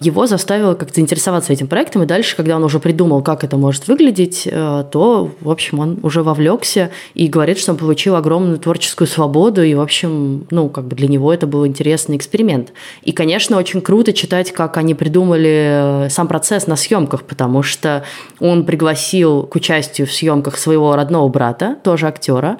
его 0.00 0.26
заставило 0.26 0.74
как-то 0.74 0.94
заинтересоваться 0.94 1.52
этим 1.52 1.66
проектом, 1.66 2.02
и 2.02 2.06
дальше, 2.06 2.34
когда 2.34 2.56
он 2.56 2.64
уже 2.64 2.80
придумал, 2.80 3.22
как 3.22 3.44
это 3.44 3.58
может 3.58 3.86
выглядеть, 3.86 4.48
э, 4.50 4.84
то, 4.90 5.30
в 5.40 5.50
общем, 5.50 5.78
он 5.78 5.98
уже 6.02 6.22
вовлекся 6.22 6.90
и 7.12 7.28
говорит, 7.28 7.58
что 7.58 7.72
он 7.72 7.78
получил 7.78 8.16
огромную 8.16 8.58
творческую 8.58 9.06
свободу, 9.06 9.62
и, 9.62 9.74
в 9.74 9.80
общем, 9.80 10.46
ну, 10.50 10.70
как 10.70 10.86
бы 10.86 10.96
для 10.96 11.06
него 11.06 11.32
это 11.32 11.46
был 11.46 11.66
интересный 11.66 12.16
эксперимент. 12.16 12.72
И, 13.02 13.12
конечно, 13.12 13.58
очень 13.58 13.82
круто 13.82 14.14
читать, 14.14 14.52
как 14.52 14.78
они 14.78 14.94
придумали 14.94 16.06
э, 16.06 16.08
сам 16.08 16.28
процесс 16.28 16.66
на 16.66 16.76
съемках, 16.76 17.24
потому 17.24 17.62
что 17.62 18.04
он 18.40 18.64
пригласил 18.64 19.42
к 19.42 19.54
участию 19.54 20.06
в 20.06 20.12
съемках 20.12 20.56
своего 20.56 20.96
родного 20.96 21.28
брата, 21.28 21.76
тоже 21.84 22.06
актера, 22.06 22.56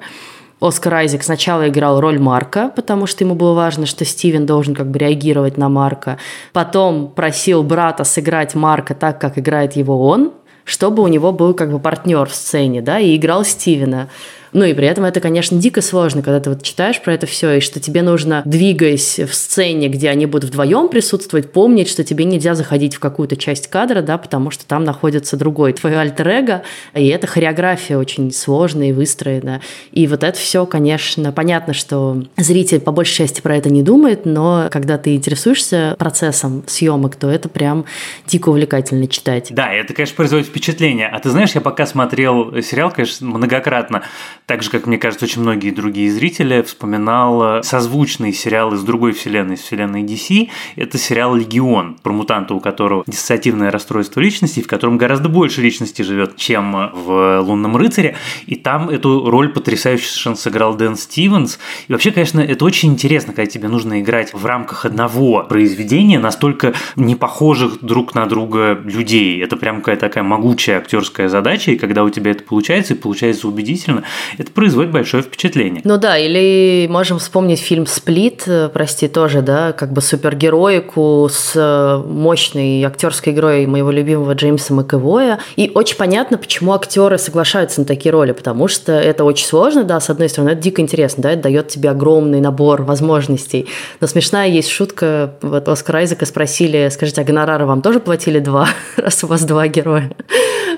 Оскар 0.61 0.93
Айзек 0.93 1.23
сначала 1.23 1.69
играл 1.69 1.99
роль 1.99 2.19
Марка, 2.19 2.71
потому 2.75 3.07
что 3.07 3.23
ему 3.23 3.33
было 3.33 3.53
важно, 3.53 3.87
что 3.87 4.05
Стивен 4.05 4.45
должен 4.45 4.75
как 4.75 4.91
бы 4.91 4.99
реагировать 4.99 5.57
на 5.57 5.69
Марка. 5.69 6.19
Потом 6.53 7.09
просил 7.09 7.63
брата 7.63 8.03
сыграть 8.03 8.53
Марка 8.53 8.93
так, 8.93 9.19
как 9.19 9.39
играет 9.39 9.75
его 9.75 10.07
он, 10.07 10.33
чтобы 10.63 11.01
у 11.01 11.07
него 11.07 11.31
был 11.31 11.55
как 11.55 11.71
бы 11.71 11.79
партнер 11.79 12.27
в 12.27 12.35
сцене, 12.35 12.81
да, 12.81 12.99
и 12.99 13.15
играл 13.15 13.43
Стивена. 13.43 14.07
Ну 14.53 14.65
и 14.65 14.73
при 14.73 14.87
этом 14.87 15.05
это, 15.05 15.19
конечно, 15.19 15.57
дико 15.57 15.81
сложно, 15.81 16.21
когда 16.21 16.39
ты 16.39 16.49
вот 16.49 16.63
читаешь 16.63 17.01
про 17.01 17.13
это 17.13 17.25
все, 17.25 17.57
и 17.57 17.59
что 17.59 17.79
тебе 17.79 18.01
нужно, 18.01 18.41
двигаясь 18.45 19.19
в 19.19 19.33
сцене, 19.33 19.87
где 19.87 20.09
они 20.09 20.25
будут 20.25 20.49
вдвоем 20.49 20.89
присутствовать, 20.89 21.51
помнить, 21.51 21.89
что 21.89 22.03
тебе 22.03 22.25
нельзя 22.25 22.55
заходить 22.55 22.95
в 22.95 22.99
какую-то 22.99 23.35
часть 23.35 23.67
кадра, 23.67 24.01
да, 24.01 24.17
потому 24.17 24.51
что 24.51 24.65
там 24.65 24.83
находится 24.83 25.37
другой 25.37 25.73
твой 25.73 25.97
альтер 25.97 26.27
-эго, 26.27 26.61
и 26.93 27.07
эта 27.07 27.27
хореография 27.27 27.97
очень 27.97 28.31
сложная 28.31 28.89
и 28.89 28.93
выстроена. 28.93 29.61
И 29.91 30.07
вот 30.07 30.23
это 30.23 30.37
все, 30.37 30.65
конечно, 30.65 31.31
понятно, 31.31 31.73
что 31.73 32.23
зритель 32.37 32.79
по 32.79 32.91
большей 32.91 33.15
части 33.15 33.41
про 33.41 33.55
это 33.55 33.69
не 33.69 33.83
думает, 33.83 34.25
но 34.25 34.67
когда 34.71 34.97
ты 34.97 35.15
интересуешься 35.15 35.95
процессом 35.97 36.63
съемок, 36.67 37.15
то 37.15 37.29
это 37.29 37.49
прям 37.49 37.85
дико 38.27 38.49
увлекательно 38.49 39.07
читать. 39.07 39.47
Да, 39.51 39.73
это, 39.73 39.93
конечно, 39.93 40.15
производит 40.15 40.47
впечатление. 40.47 41.07
А 41.07 41.19
ты 41.19 41.29
знаешь, 41.29 41.51
я 41.55 41.61
пока 41.61 41.85
смотрел 41.85 42.61
сериал, 42.61 42.91
конечно, 42.91 43.27
многократно, 43.27 44.03
так 44.45 44.63
же, 44.63 44.69
как 44.69 44.85
мне 44.85 44.97
кажется, 44.97 45.25
очень 45.25 45.41
многие 45.41 45.71
другие 45.71 46.11
зрители, 46.11 46.61
вспоминал 46.61 47.59
э, 47.59 47.63
созвучный 47.63 48.33
сериал 48.33 48.73
из 48.73 48.83
другой 48.83 49.13
вселенной, 49.13 49.55
из 49.55 49.61
вселенной 49.61 50.03
DC. 50.03 50.49
Это 50.75 50.97
сериал 50.97 51.35
«Легион», 51.35 51.95
про 52.01 52.11
мутанта, 52.11 52.53
у 52.53 52.59
которого 52.59 53.03
диссоциативное 53.07 53.71
расстройство 53.71 54.19
личности, 54.19 54.61
в 54.61 54.67
котором 54.67 54.97
гораздо 54.97 55.29
больше 55.29 55.61
личности 55.61 56.01
живет, 56.01 56.35
чем 56.35 56.91
в 56.93 57.39
«Лунном 57.41 57.77
рыцаре». 57.77 58.15
И 58.45 58.55
там 58.55 58.89
эту 58.89 59.29
роль 59.29 59.49
потрясающе 59.49 60.05
совершенно 60.05 60.35
сыграл 60.35 60.75
Дэн 60.75 60.95
Стивенс. 60.95 61.59
И 61.87 61.91
вообще, 61.91 62.11
конечно, 62.11 62.41
это 62.41 62.65
очень 62.65 62.91
интересно, 62.91 63.33
когда 63.33 63.49
тебе 63.49 63.67
нужно 63.67 64.01
играть 64.01 64.33
в 64.33 64.45
рамках 64.45 64.85
одного 64.85 65.43
произведения 65.43 66.19
настолько 66.19 66.73
не 66.95 67.15
похожих 67.15 67.79
друг 67.81 68.15
на 68.15 68.25
друга 68.25 68.73
людей. 68.83 69.41
Это 69.41 69.55
прям 69.55 69.77
какая-то 69.77 70.01
такая 70.01 70.23
могучая 70.23 70.79
актерская 70.79 71.29
задача, 71.29 71.71
и 71.71 71.77
когда 71.77 72.03
у 72.03 72.09
тебя 72.09 72.31
это 72.31 72.43
получается, 72.43 72.93
и 72.93 72.97
получается 72.97 73.47
убедительно, 73.47 74.03
это 74.37 74.51
производит 74.51 74.91
большое 74.91 75.23
впечатление. 75.23 75.81
Ну 75.83 75.97
да, 75.97 76.17
или 76.17 76.87
можем 76.87 77.19
вспомнить 77.19 77.59
фильм 77.59 77.85
«Сплит», 77.85 78.43
э, 78.47 78.69
прости, 78.69 79.07
тоже, 79.07 79.41
да, 79.41 79.71
как 79.71 79.93
бы 79.93 80.01
супергероику 80.01 81.27
с 81.31 81.53
э, 81.55 82.07
мощной 82.07 82.83
актерской 82.83 83.33
игрой 83.33 83.65
моего 83.65 83.91
любимого 83.91 84.33
Джеймса 84.33 84.73
Макэвоя. 84.73 85.39
И 85.55 85.71
очень 85.73 85.97
понятно, 85.97 86.37
почему 86.37 86.73
актеры 86.73 87.17
соглашаются 87.17 87.81
на 87.81 87.85
такие 87.85 88.11
роли, 88.11 88.31
потому 88.31 88.67
что 88.67 88.91
это 88.93 89.23
очень 89.23 89.45
сложно, 89.45 89.83
да, 89.83 89.99
с 89.99 90.09
одной 90.09 90.29
стороны, 90.29 90.51
это 90.51 90.61
дико 90.61 90.81
интересно, 90.81 91.23
да, 91.23 91.31
это 91.31 91.43
дает 91.43 91.67
тебе 91.69 91.89
огромный 91.89 92.41
набор 92.41 92.83
возможностей. 92.83 93.67
Но 93.99 94.07
смешная 94.07 94.47
есть 94.47 94.69
шутка, 94.69 95.33
вот 95.41 95.67
Оскар 95.67 95.97
Айзека 95.97 96.25
спросили, 96.25 96.89
скажите, 96.91 97.21
а 97.21 97.23
гонорары 97.23 97.65
вам 97.65 97.81
тоже 97.81 97.99
платили 97.99 98.39
два, 98.39 98.67
раз 98.97 99.23
у 99.23 99.27
вас 99.27 99.43
два 99.43 99.67
героя? 99.67 100.11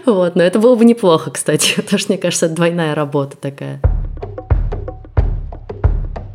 Вот, 0.06 0.36
но 0.36 0.44
это 0.44 0.60
было 0.60 0.76
бы 0.76 0.86
неплохо, 0.86 1.32
кстати, 1.32 1.74
потому 1.78 2.00
что, 2.00 2.12
мне 2.12 2.22
кажется, 2.22 2.48
это 2.48 2.56
двойная 2.56 2.96
работа 2.96 3.38
такая. 3.38 3.80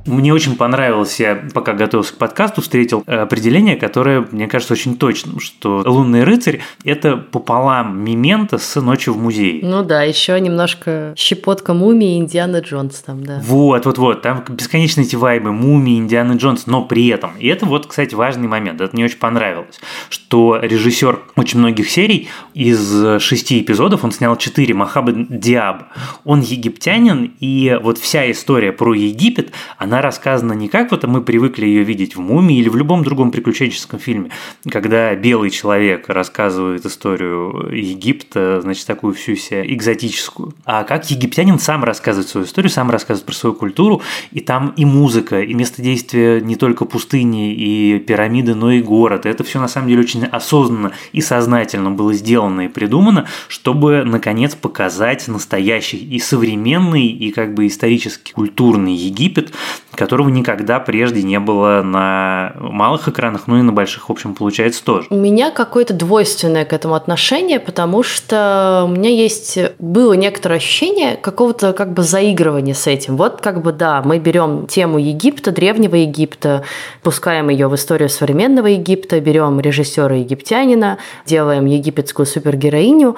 Мне 0.09 0.33
очень 0.33 0.57
понравилось, 0.57 1.21
я 1.21 1.37
пока 1.53 1.75
готовился 1.75 2.15
к 2.15 2.17
подкасту, 2.17 2.63
встретил 2.63 3.05
определение, 3.07 3.77
которое, 3.77 4.27
мне 4.31 4.49
кажется, 4.49 4.73
очень 4.73 4.97
точным, 4.97 5.39
что 5.39 5.83
«Лунный 5.85 6.25
рыцарь»— 6.25 6.61
это 6.85 7.17
пополам 7.17 8.03
мемента 8.03 8.57
с 8.57 8.81
«Ночью 8.81 9.13
в 9.13 9.19
музее». 9.19 9.61
Ну 9.63 9.85
да, 9.85 10.03
еще 10.03 10.41
немножко 10.41 11.13
щепотка 11.17 11.75
мумии 11.75 12.19
Индиана 12.19 12.61
Джонс 12.61 13.01
там, 13.01 13.23
да. 13.25 13.43
Вот, 13.45 13.85
вот, 13.85 13.99
вот, 13.99 14.23
там 14.23 14.43
бесконечно 14.49 15.03
эти 15.03 15.15
вайбы 15.15 15.53
мумии, 15.53 15.99
Индиана 15.99 16.33
Джонс, 16.33 16.67
но 16.67 16.85
при 16.85 17.09
этом, 17.09 17.33
и 17.39 17.47
это 17.47 17.67
вот, 17.67 17.87
кстати, 17.87 18.15
важный 18.15 18.49
момент, 18.49 18.81
это 18.81 18.95
мне 18.95 19.05
очень 19.05 19.19
понравилось, 19.19 19.79
что 20.09 20.59
режиссер 20.61 21.21
очень 21.37 21.59
многих 21.59 21.91
серий 21.91 22.29
из 22.55 23.21
шести 23.21 23.61
эпизодов, 23.61 24.05
он 24.05 24.13
снял 24.13 24.37
четыре, 24.37 24.73
Махаба 24.73 25.13
Диаб, 25.13 25.85
он 26.25 26.41
египтянин, 26.41 27.35
и 27.41 27.79
вот 27.83 27.99
вся 27.99 28.31
история 28.31 28.73
про 28.73 28.95
Египет, 28.95 29.53
она 29.77 29.98
рассказана 30.03 30.53
не 30.53 30.69
как 30.69 30.91
вот 30.91 31.05
мы 31.05 31.23
привыкли 31.23 31.67
ее 31.67 31.83
видеть 31.83 32.17
в 32.17 32.21
«Мумии» 32.21 32.59
или 32.59 32.69
в 32.69 32.77
любом 32.77 33.05
другом 33.05 33.31
приключенческом 33.31 33.99
фильме, 33.99 34.31
когда 34.71 35.15
белый 35.15 35.51
человек 35.51 36.09
рассказывает 36.09 36.85
историю 36.87 37.71
Египта, 37.73 38.61
значит, 38.61 38.87
такую 38.87 39.15
всю 39.15 39.37
себя 39.37 39.65
экзотическую, 39.67 40.55
а 40.65 40.85
как 40.85 41.11
египтянин 41.11 41.59
сам 41.59 41.85
рассказывает 41.85 42.29
свою 42.29 42.47
историю, 42.47 42.71
сам 42.71 42.91
рассказывает 42.91 43.27
про 43.27 43.35
свою 43.35 43.55
культуру, 43.55 44.03
и 44.33 44.41
там 44.41 44.73
и 44.77 44.85
музыка, 44.85 45.41
и 45.43 45.55
место 45.55 45.83
действия 45.83 46.41
не 46.41 46.57
только 46.57 46.85
пустыни 46.85 47.55
и 47.55 47.99
пирамиды, 47.99 48.55
но 48.55 48.71
и 48.73 48.83
город. 48.83 49.27
Это 49.27 49.45
все 49.45 49.61
на 49.61 49.69
самом 49.69 49.89
деле 49.89 50.01
очень 50.01 50.25
осознанно 50.25 50.93
и 51.13 51.21
сознательно 51.21 51.91
было 51.91 52.13
сделано 52.13 52.63
и 52.63 52.69
придумано, 52.69 53.27
чтобы 53.49 54.05
наконец 54.05 54.55
показать 54.55 55.29
настоящий 55.29 55.99
и 55.99 56.19
современный, 56.19 57.07
и 57.07 57.31
как 57.31 57.55
бы 57.55 57.67
исторически 57.67 58.33
культурный 58.33 58.95
Египет, 58.95 59.53
которого 59.95 60.29
никогда 60.29 60.81
прежде 60.81 61.23
не 61.23 61.41
было 61.41 61.83
на 61.83 62.53
малых 62.59 63.09
экранах, 63.09 63.47
ну 63.47 63.59
и 63.59 63.63
на 63.63 63.73
больших, 63.73 64.09
в 64.09 64.13
общем, 64.13 64.35
получается 64.35 64.85
тоже. 64.85 65.07
У 65.11 65.17
меня 65.17 65.51
какое-то 65.51 65.95
двойственное 65.95 66.65
к 66.65 66.73
этому 66.73 66.95
отношение, 66.95 67.59
потому 67.59 68.03
что 68.03 68.85
у 68.87 68.89
меня 68.89 69.11
есть 69.11 69.59
было 69.79 70.13
некоторое 70.13 70.57
ощущение 70.57 71.17
какого-то 71.17 71.73
как 71.73 71.93
бы 71.93 72.03
заигрывания 72.03 72.75
с 72.75 72.87
этим. 72.87 73.17
Вот 73.17 73.41
как 73.41 73.63
бы 73.63 73.73
да, 73.73 74.03
мы 74.05 74.19
берем 74.19 74.67
тему 74.67 74.99
Египта, 74.99 75.51
древнего 75.51 75.97
Египта, 75.97 76.65
пускаем 77.03 77.49
ее 77.49 77.69
в 77.69 77.75
историю 77.75 78.09
современного 78.09 78.67
Египта, 78.67 79.21
берем 79.21 79.59
режиссера 79.61 80.15
египтянина, 80.15 80.99
делаем 81.27 81.67
египетскую 81.67 82.27
супергероиню, 82.27 83.17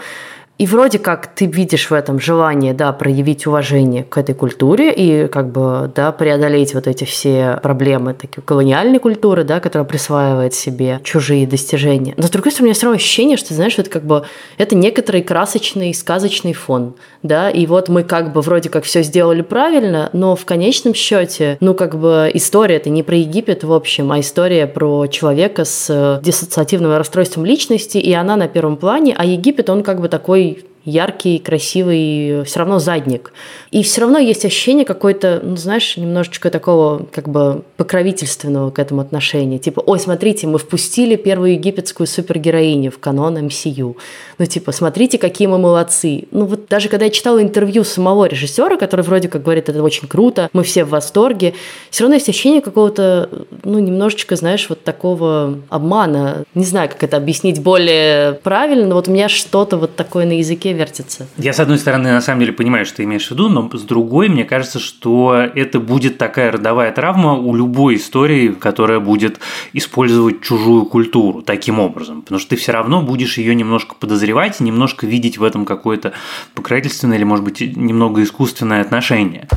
и 0.60 0.66
вроде 0.66 0.98
как 0.98 1.26
ты 1.28 1.46
видишь 1.46 1.88
в 1.88 1.94
этом 1.94 2.20
желание, 2.20 2.74
да, 2.74 2.92
проявить 2.92 3.46
уважение 3.46 4.04
к 4.04 4.18
этой 4.18 4.34
культуре 4.34 4.92
и 4.92 5.26
как 5.26 5.50
бы, 5.50 5.90
да, 5.96 6.12
преодолеть 6.12 6.74
вот 6.74 6.86
эти 6.86 7.04
все 7.04 7.58
проблемы 7.62 8.12
такие 8.12 8.42
колониальной 8.42 8.98
культуры, 8.98 9.44
да, 9.44 9.58
которая 9.60 9.88
присваивает 9.88 10.52
себе 10.52 11.00
чужие 11.02 11.46
достижения. 11.46 12.12
Но 12.18 12.24
с 12.24 12.30
другой 12.30 12.52
стороны, 12.52 12.64
у 12.64 12.68
меня 12.68 12.74
все 12.74 12.84
равно 12.84 12.96
ощущение, 12.96 13.38
что, 13.38 13.54
знаешь, 13.54 13.78
это 13.78 13.88
как 13.88 14.04
бы, 14.04 14.26
это 14.58 14.74
некоторый 14.74 15.22
красочный, 15.22 15.94
сказочный 15.94 16.52
фон, 16.52 16.92
да, 17.22 17.48
и 17.48 17.64
вот 17.64 17.88
мы 17.88 18.02
как 18.02 18.34
бы 18.34 18.42
вроде 18.42 18.68
как 18.68 18.84
все 18.84 19.02
сделали 19.02 19.40
правильно, 19.40 20.10
но 20.12 20.36
в 20.36 20.44
конечном 20.44 20.92
счете, 20.92 21.56
ну, 21.60 21.72
как 21.72 21.98
бы 21.98 22.30
история 22.34 22.76
это 22.76 22.90
не 22.90 23.02
про 23.02 23.16
Египет 23.16 23.64
в 23.64 23.72
общем, 23.72 24.12
а 24.12 24.20
история 24.20 24.66
про 24.66 25.06
человека 25.06 25.64
с 25.64 26.20
диссоциативным 26.22 26.94
расстройством 26.98 27.46
личности, 27.46 27.96
и 27.96 28.12
она 28.12 28.36
на 28.36 28.46
первом 28.46 28.76
плане, 28.76 29.14
а 29.16 29.24
Египет, 29.24 29.70
он 29.70 29.82
как 29.82 30.02
бы 30.02 30.10
такой 30.10 30.49
яркий, 30.84 31.38
красивый, 31.38 32.44
все 32.44 32.58
равно 32.60 32.78
задник. 32.78 33.32
И 33.70 33.82
все 33.82 34.02
равно 34.02 34.18
есть 34.18 34.44
ощущение 34.44 34.84
какой-то, 34.84 35.40
ну, 35.42 35.56
знаешь, 35.56 35.96
немножечко 35.96 36.50
такого 36.50 37.06
как 37.12 37.28
бы 37.28 37.62
покровительственного 37.76 38.70
к 38.70 38.78
этому 38.78 39.00
отношения. 39.00 39.58
Типа, 39.58 39.80
ой, 39.86 40.00
смотрите, 40.00 40.46
мы 40.46 40.58
впустили 40.58 41.16
первую 41.16 41.52
египетскую 41.52 42.06
супергероиню 42.06 42.90
в 42.90 42.98
канон 42.98 43.36
MCU. 43.38 43.96
Ну, 44.38 44.46
типа, 44.46 44.72
смотрите, 44.72 45.18
какие 45.18 45.46
мы 45.46 45.58
молодцы. 45.58 46.24
Ну, 46.30 46.46
вот 46.46 46.66
даже 46.68 46.88
когда 46.88 47.04
я 47.04 47.10
читала 47.10 47.42
интервью 47.42 47.84
самого 47.84 48.24
режиссера, 48.24 48.76
который 48.76 49.02
вроде 49.02 49.28
как 49.28 49.42
говорит, 49.42 49.68
это 49.68 49.82
очень 49.82 50.08
круто, 50.08 50.48
мы 50.52 50.62
все 50.64 50.84
в 50.84 50.90
восторге, 50.90 51.54
все 51.90 52.04
равно 52.04 52.14
есть 52.14 52.28
ощущение 52.28 52.60
какого-то, 52.60 53.28
ну, 53.64 53.78
немножечко, 53.78 54.36
знаешь, 54.36 54.68
вот 54.68 54.82
такого 54.82 55.58
обмана. 55.68 56.44
Не 56.54 56.64
знаю, 56.64 56.88
как 56.88 57.02
это 57.04 57.16
объяснить 57.16 57.62
более 57.62 58.34
правильно, 58.34 58.86
но 58.86 58.94
вот 58.96 59.08
у 59.08 59.12
меня 59.12 59.28
что-то 59.28 59.76
вот 59.76 59.94
такое 59.94 60.26
на 60.26 60.38
языке 60.38 60.69
вертится. 60.72 61.28
Я, 61.36 61.52
с 61.52 61.60
одной 61.60 61.78
стороны, 61.78 62.10
на 62.10 62.20
самом 62.20 62.40
деле 62.40 62.52
понимаю, 62.52 62.84
что 62.86 62.98
ты 62.98 63.04
имеешь 63.04 63.26
в 63.26 63.30
виду, 63.30 63.48
но 63.48 63.70
с 63.72 63.82
другой, 63.82 64.28
мне 64.28 64.44
кажется, 64.44 64.78
что 64.78 65.34
это 65.54 65.80
будет 65.80 66.18
такая 66.18 66.52
родовая 66.52 66.92
травма 66.92 67.34
у 67.34 67.54
любой 67.54 67.96
истории, 67.96 68.48
которая 68.48 69.00
будет 69.00 69.40
использовать 69.72 70.42
чужую 70.42 70.86
культуру 70.86 71.42
таким 71.42 71.78
образом. 71.78 72.22
Потому 72.22 72.38
что 72.38 72.50
ты 72.50 72.56
все 72.56 72.72
равно 72.72 73.02
будешь 73.02 73.38
ее 73.38 73.54
немножко 73.54 73.94
подозревать 73.94 74.60
и 74.60 74.64
немножко 74.64 75.06
видеть 75.06 75.38
в 75.38 75.44
этом 75.44 75.64
какое-то 75.64 76.12
покровительственное 76.54 77.16
или, 77.16 77.24
может 77.24 77.44
быть, 77.44 77.60
немного 77.60 78.22
искусственное 78.22 78.80
отношение. 78.80 79.48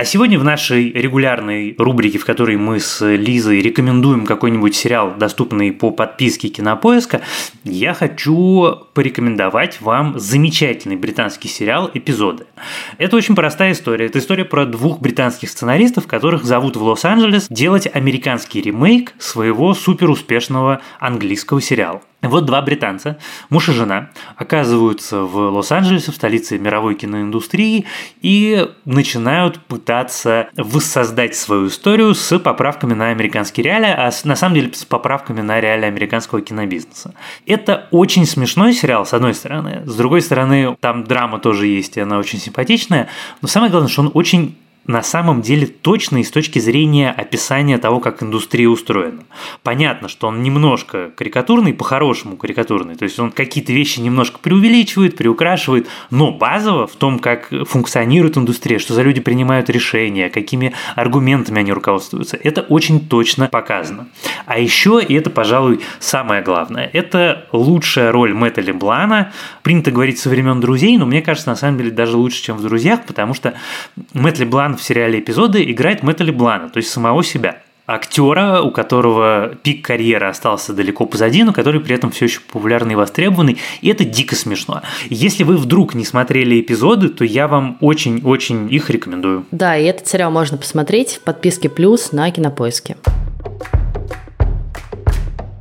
А 0.00 0.04
сегодня 0.06 0.38
в 0.38 0.44
нашей 0.44 0.90
регулярной 0.92 1.74
рубрике, 1.76 2.16
в 2.16 2.24
которой 2.24 2.56
мы 2.56 2.80
с 2.80 3.06
Лизой 3.06 3.60
рекомендуем 3.60 4.24
какой-нибудь 4.24 4.74
сериал, 4.74 5.12
доступный 5.18 5.72
по 5.72 5.90
подписке 5.90 6.48
Кинопоиска, 6.48 7.20
я 7.64 7.92
хочу 7.92 8.76
порекомендовать 8.94 9.82
вам 9.82 10.18
замечательный 10.18 10.96
британский 10.96 11.48
сериал 11.48 11.90
«Эпизоды». 11.92 12.46
Это 12.96 13.14
очень 13.14 13.34
простая 13.34 13.72
история. 13.72 14.06
Это 14.06 14.20
история 14.20 14.46
про 14.46 14.64
двух 14.64 15.00
британских 15.00 15.50
сценаристов, 15.50 16.06
которых 16.06 16.44
зовут 16.44 16.76
в 16.76 16.82
Лос-Анджелес 16.82 17.48
делать 17.50 17.86
американский 17.92 18.62
ремейк 18.62 19.12
своего 19.18 19.74
суперуспешного 19.74 20.80
английского 20.98 21.60
сериала. 21.60 22.00
Вот 22.22 22.44
два 22.44 22.60
британца, 22.60 23.18
муж 23.48 23.68
и 23.70 23.72
жена, 23.72 24.10
оказываются 24.36 25.22
в 25.22 25.36
Лос-Анджелесе, 25.36 26.12
в 26.12 26.14
столице 26.14 26.58
мировой 26.58 26.94
киноиндустрии, 26.94 27.86
и 28.20 28.68
начинают 28.84 29.58
пытаться 29.58 30.50
воссоздать 30.56 31.34
свою 31.34 31.68
историю 31.68 32.14
с 32.14 32.38
поправками 32.38 32.92
на 32.92 33.08
американские 33.08 33.64
реалии, 33.64 33.90
а 33.90 34.10
на 34.24 34.36
самом 34.36 34.54
деле 34.54 34.70
с 34.74 34.84
поправками 34.84 35.40
на 35.40 35.60
реалии 35.60 35.86
американского 35.86 36.42
кинобизнеса. 36.42 37.14
Это 37.46 37.88
очень 37.90 38.26
смешной 38.26 38.74
сериал, 38.74 39.06
с 39.06 39.14
одной 39.14 39.32
стороны. 39.32 39.82
С 39.86 39.94
другой 39.94 40.20
стороны, 40.20 40.76
там 40.80 41.04
драма 41.04 41.38
тоже 41.38 41.68
есть, 41.68 41.96
и 41.96 42.00
она 42.00 42.18
очень 42.18 42.38
симпатичная. 42.38 43.08
Но 43.40 43.48
самое 43.48 43.70
главное, 43.70 43.90
что 43.90 44.02
он 44.02 44.10
очень 44.12 44.56
на 44.86 45.02
самом 45.02 45.42
деле 45.42 45.66
точный 45.66 46.24
с 46.24 46.30
точки 46.30 46.58
зрения 46.58 47.10
описания 47.10 47.78
того, 47.78 48.00
как 48.00 48.22
индустрия 48.22 48.68
устроена. 48.68 49.22
Понятно, 49.62 50.08
что 50.08 50.28
он 50.28 50.42
немножко 50.42 51.10
карикатурный, 51.16 51.74
по-хорошему 51.74 52.36
карикатурный, 52.36 52.96
то 52.96 53.04
есть 53.04 53.18
он 53.18 53.30
какие-то 53.30 53.72
вещи 53.72 54.00
немножко 54.00 54.38
преувеличивает, 54.38 55.16
приукрашивает, 55.16 55.88
но 56.10 56.32
базово 56.32 56.86
в 56.86 56.96
том, 56.96 57.18
как 57.18 57.52
функционирует 57.66 58.36
индустрия, 58.36 58.78
что 58.78 58.94
за 58.94 59.02
люди 59.02 59.20
принимают 59.20 59.70
решения, 59.70 60.30
какими 60.30 60.72
аргументами 60.96 61.60
они 61.60 61.72
руководствуются, 61.72 62.38
это 62.42 62.62
очень 62.62 63.06
точно 63.06 63.48
показано. 63.48 64.08
А 64.46 64.58
еще, 64.58 65.00
и 65.06 65.14
это, 65.14 65.30
пожалуй, 65.30 65.80
самое 65.98 66.42
главное, 66.42 66.90
это 66.92 67.46
лучшая 67.52 68.12
роль 68.12 68.34
Мэтта 68.34 68.60
Леблана. 68.60 69.32
Принято 69.62 69.90
говорить 69.90 70.18
со 70.18 70.28
времен 70.28 70.60
друзей, 70.60 70.96
но 70.96 71.06
мне 71.06 71.22
кажется, 71.22 71.50
на 71.50 71.56
самом 71.56 71.78
деле 71.78 71.90
даже 71.90 72.16
лучше, 72.16 72.42
чем 72.42 72.56
в 72.56 72.62
друзьях, 72.62 73.04
потому 73.06 73.34
что 73.34 73.54
Мэтт 74.14 74.38
Леблан 74.38 74.69
в 74.76 74.82
сериале 74.82 75.20
эпизоды 75.20 75.62
играет 75.70 76.02
Мэтта 76.02 76.24
Леблана, 76.24 76.68
то 76.68 76.78
есть 76.78 76.90
самого 76.90 77.22
себя 77.22 77.62
актера, 77.86 78.60
у 78.62 78.70
которого 78.70 79.56
пик 79.62 79.84
карьеры 79.84 80.28
остался 80.28 80.72
далеко 80.72 81.06
позади, 81.06 81.42
но 81.42 81.52
который 81.52 81.80
при 81.80 81.94
этом 81.94 82.10
все 82.10 82.26
еще 82.26 82.40
популярный 82.40 82.92
и 82.92 82.96
востребованный, 82.96 83.58
и 83.80 83.88
это 83.88 84.04
дико 84.04 84.36
смешно. 84.36 84.82
Если 85.08 85.42
вы 85.42 85.56
вдруг 85.56 85.94
не 85.94 86.04
смотрели 86.04 86.60
эпизоды, 86.60 87.08
то 87.08 87.24
я 87.24 87.48
вам 87.48 87.78
очень-очень 87.80 88.72
их 88.72 88.90
рекомендую. 88.90 89.44
Да, 89.50 89.76
и 89.76 89.84
этот 89.84 90.06
сериал 90.06 90.30
можно 90.30 90.56
посмотреть 90.56 91.16
в 91.16 91.20
подписке 91.20 91.68
«Плюс» 91.68 92.12
на 92.12 92.30
Кинопоиске. 92.30 92.96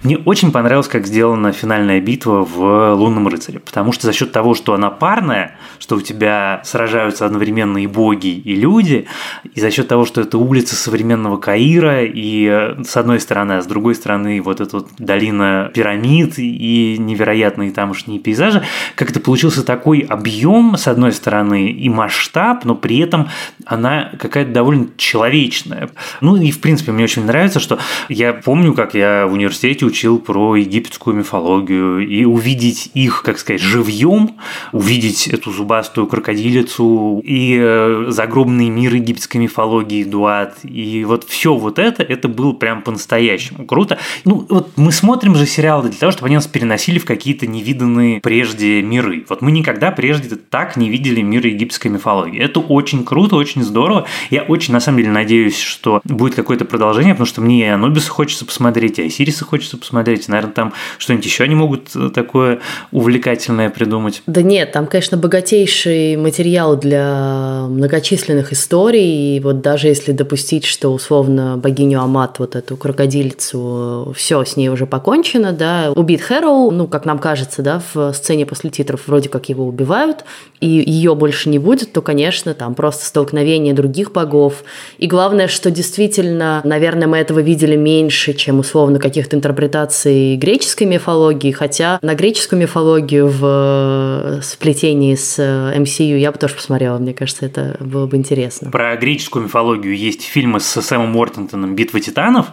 Мне 0.02 0.18
очень 0.18 0.52
понравилось, 0.54 0.88
как 0.88 1.06
сделана 1.06 1.52
финальная 1.52 2.00
битва 2.00 2.46
в 2.46 2.94
«Лунном 2.94 3.28
рыцаре», 3.28 3.60
потому 3.60 3.92
что 3.92 4.08
за 4.08 4.14
счет 4.14 4.32
того, 4.32 4.56
что 4.56 4.74
она 4.74 4.90
парная, 4.90 5.58
что 5.90 5.96
у 5.96 6.02
тебя 6.02 6.62
сражаются 6.66 7.26
одновременно 7.26 7.80
и 7.80 7.88
боги, 7.88 8.28
и 8.28 8.54
люди, 8.54 9.08
и 9.56 9.60
за 9.60 9.72
счет 9.72 9.88
того, 9.88 10.06
что 10.06 10.22
это 10.22 10.38
улица 10.38 10.76
современного 10.76 11.38
Каира, 11.38 12.06
и 12.06 12.76
с 12.84 12.96
одной 12.96 13.20
стороны, 13.20 13.54
а 13.54 13.62
с 13.64 13.66
другой 13.66 13.96
стороны 13.96 14.40
вот 14.40 14.62
эта 14.62 14.78
вот 14.78 14.90
долина 15.00 15.72
пирамид 15.74 16.38
и 16.38 16.96
невероятные 17.00 17.72
тамошние 17.72 18.20
пейзажи, 18.20 18.62
как 18.94 19.10
это 19.10 19.20
получился 19.20 19.64
такой 19.66 20.02
объем, 20.02 20.78
с 20.78 20.88
одной 20.88 21.12
стороны, 21.12 21.72
и 21.72 21.90
масштаб, 21.90 22.66
но 22.66 22.76
при 22.76 23.00
этом 23.00 23.30
она 23.66 24.12
какая-то 24.20 24.52
довольно 24.52 24.90
человечная. 24.96 25.90
Ну 26.22 26.36
и, 26.36 26.52
в 26.52 26.62
принципе, 26.62 26.92
мне 26.92 27.06
очень 27.06 27.26
нравится, 27.26 27.60
что 27.60 27.80
я 28.10 28.34
помню, 28.34 28.76
как 28.76 28.94
я 28.94 29.26
в 29.26 29.34
университете 29.34 29.88
изучил 29.88 30.20
про 30.20 30.56
египетскую 30.56 31.16
мифологию 31.16 32.08
и 32.08 32.26
увидеть 32.26 32.92
их, 32.94 33.24
как 33.24 33.40
сказать, 33.40 33.60
живьем, 33.60 34.36
увидеть 34.72 35.28
эту 35.28 35.52
зубастую 35.80 36.08
крокодилицу 36.08 37.22
и 37.24 37.58
э, 37.60 38.06
загробный 38.10 38.70
мир 38.70 38.94
египетской 38.96 39.38
мифологии, 39.38 40.04
дуат, 40.04 40.58
и 40.64 41.06
вот 41.06 41.24
все 41.24 41.56
вот 41.56 41.80
это, 41.80 42.04
это 42.04 42.28
было 42.28 42.52
прям 42.54 42.82
по-настоящему 42.82 43.66
круто. 43.66 43.98
Ну, 44.26 44.46
вот 44.50 44.72
мы 44.76 44.92
смотрим 44.92 45.36
же 45.36 45.46
сериалы 45.46 45.90
для 45.90 45.98
того, 45.98 46.12
чтобы 46.12 46.28
они 46.28 46.36
нас 46.36 46.48
переносили 46.48 47.00
в 47.00 47.06
какие-то 47.06 47.48
невиданные 47.48 48.20
прежде 48.20 48.82
миры. 48.82 49.26
Вот 49.30 49.42
мы 49.42 49.52
никогда 49.52 49.92
прежде 49.92 50.36
так 50.36 50.76
не 50.76 50.90
видели 50.90 51.22
мир 51.22 51.46
египетской 51.46 51.88
мифологии. 51.88 52.40
Это 52.40 52.60
очень 52.60 53.06
круто, 53.06 53.36
очень 53.36 53.64
здорово. 53.64 54.06
Я 54.30 54.44
очень, 54.44 54.74
на 54.74 54.80
самом 54.80 55.00
деле, 55.00 55.12
надеюсь, 55.12 55.60
что 55.60 56.02
будет 56.04 56.36
какое-то 56.36 56.66
продолжение, 56.66 57.14
потому 57.14 57.28
что 57.28 57.42
мне 57.42 57.62
и 57.62 57.64
Анубиса 57.64 58.10
хочется 58.10 58.46
посмотреть, 58.46 59.00
и 59.00 59.06
Осириса 59.06 59.46
хочется 59.46 59.78
посмотреть. 59.78 60.28
Наверное, 60.28 60.54
там 60.54 60.74
что-нибудь 60.98 61.26
еще 61.26 61.46
они 61.46 61.56
могут 61.56 61.96
э, 61.96 62.10
такое 62.14 62.60
увлекательное 62.92 63.70
придумать. 63.70 64.24
Да 64.28 64.42
нет, 64.42 64.72
там, 64.72 64.88
конечно, 64.88 65.18
богатейший 65.18 65.69
материал 66.18 66.76
для 66.76 67.66
многочисленных 67.70 68.54
историй. 68.54 69.38
И 69.38 69.40
вот 69.40 69.62
даже 69.62 69.88
если 69.88 70.12
допустить, 70.12 70.66
что 70.66 70.90
условно 70.90 71.58
богиню 71.58 72.02
Амат, 72.02 72.40
вот 72.40 72.56
эту 72.56 72.78
крокодильцу, 72.78 74.14
все, 74.16 74.44
с 74.44 74.56
ней 74.56 74.70
уже 74.70 74.86
покончено, 74.86 75.52
да, 75.52 75.92
убит 75.96 76.22
Хэроу, 76.22 76.72
ну, 76.72 76.88
как 76.88 77.06
нам 77.06 77.20
кажется, 77.20 77.62
да, 77.62 77.82
в 77.94 78.14
сцене 78.14 78.46
после 78.46 78.70
титров 78.70 79.08
вроде 79.08 79.30
как 79.30 79.50
его 79.50 79.66
убивают, 79.66 80.26
и 80.60 80.68
ее 80.68 81.16
больше 81.16 81.50
не 81.50 81.60
будет, 81.60 81.94
то, 81.94 82.02
конечно, 82.02 82.54
там 82.54 82.76
просто 82.76 83.06
столкновение 83.06 83.74
других 83.74 84.12
богов. 84.12 84.64
И 84.98 85.08
главное, 85.08 85.48
что 85.48 85.72
действительно, 85.72 86.62
наверное, 86.64 87.08
мы 87.08 87.18
этого 87.18 87.40
видели 87.40 87.76
меньше, 87.76 88.34
чем 88.34 88.60
условно 88.60 89.00
каких-то 89.00 89.36
интерпретаций 89.38 90.36
греческой 90.36 90.88
мифологии, 90.88 91.52
хотя 91.52 92.00
на 92.02 92.16
греческую 92.16 92.62
мифологию 92.62 93.28
в 93.28 94.42
сплетении 94.44 95.16
с 95.16 95.40
MCU 95.76 96.18
я 96.18 96.32
бы 96.32 96.38
тоже 96.38 96.56
посмотрела, 96.56 96.98
мне 96.98 97.14
кажется, 97.14 97.46
это 97.46 97.78
было 97.80 98.08
бы 98.08 98.18
интересно. 98.18 98.72
Про 98.72 98.96
греческую 98.96 99.46
мифологию 99.46 99.96
есть 99.96 100.24
фильмы 100.24 100.60
с 100.60 100.82
Сэмом 100.82 101.16
Уортонтоном 101.16 101.76
«Битва 101.76 102.00
титанов», 102.00 102.48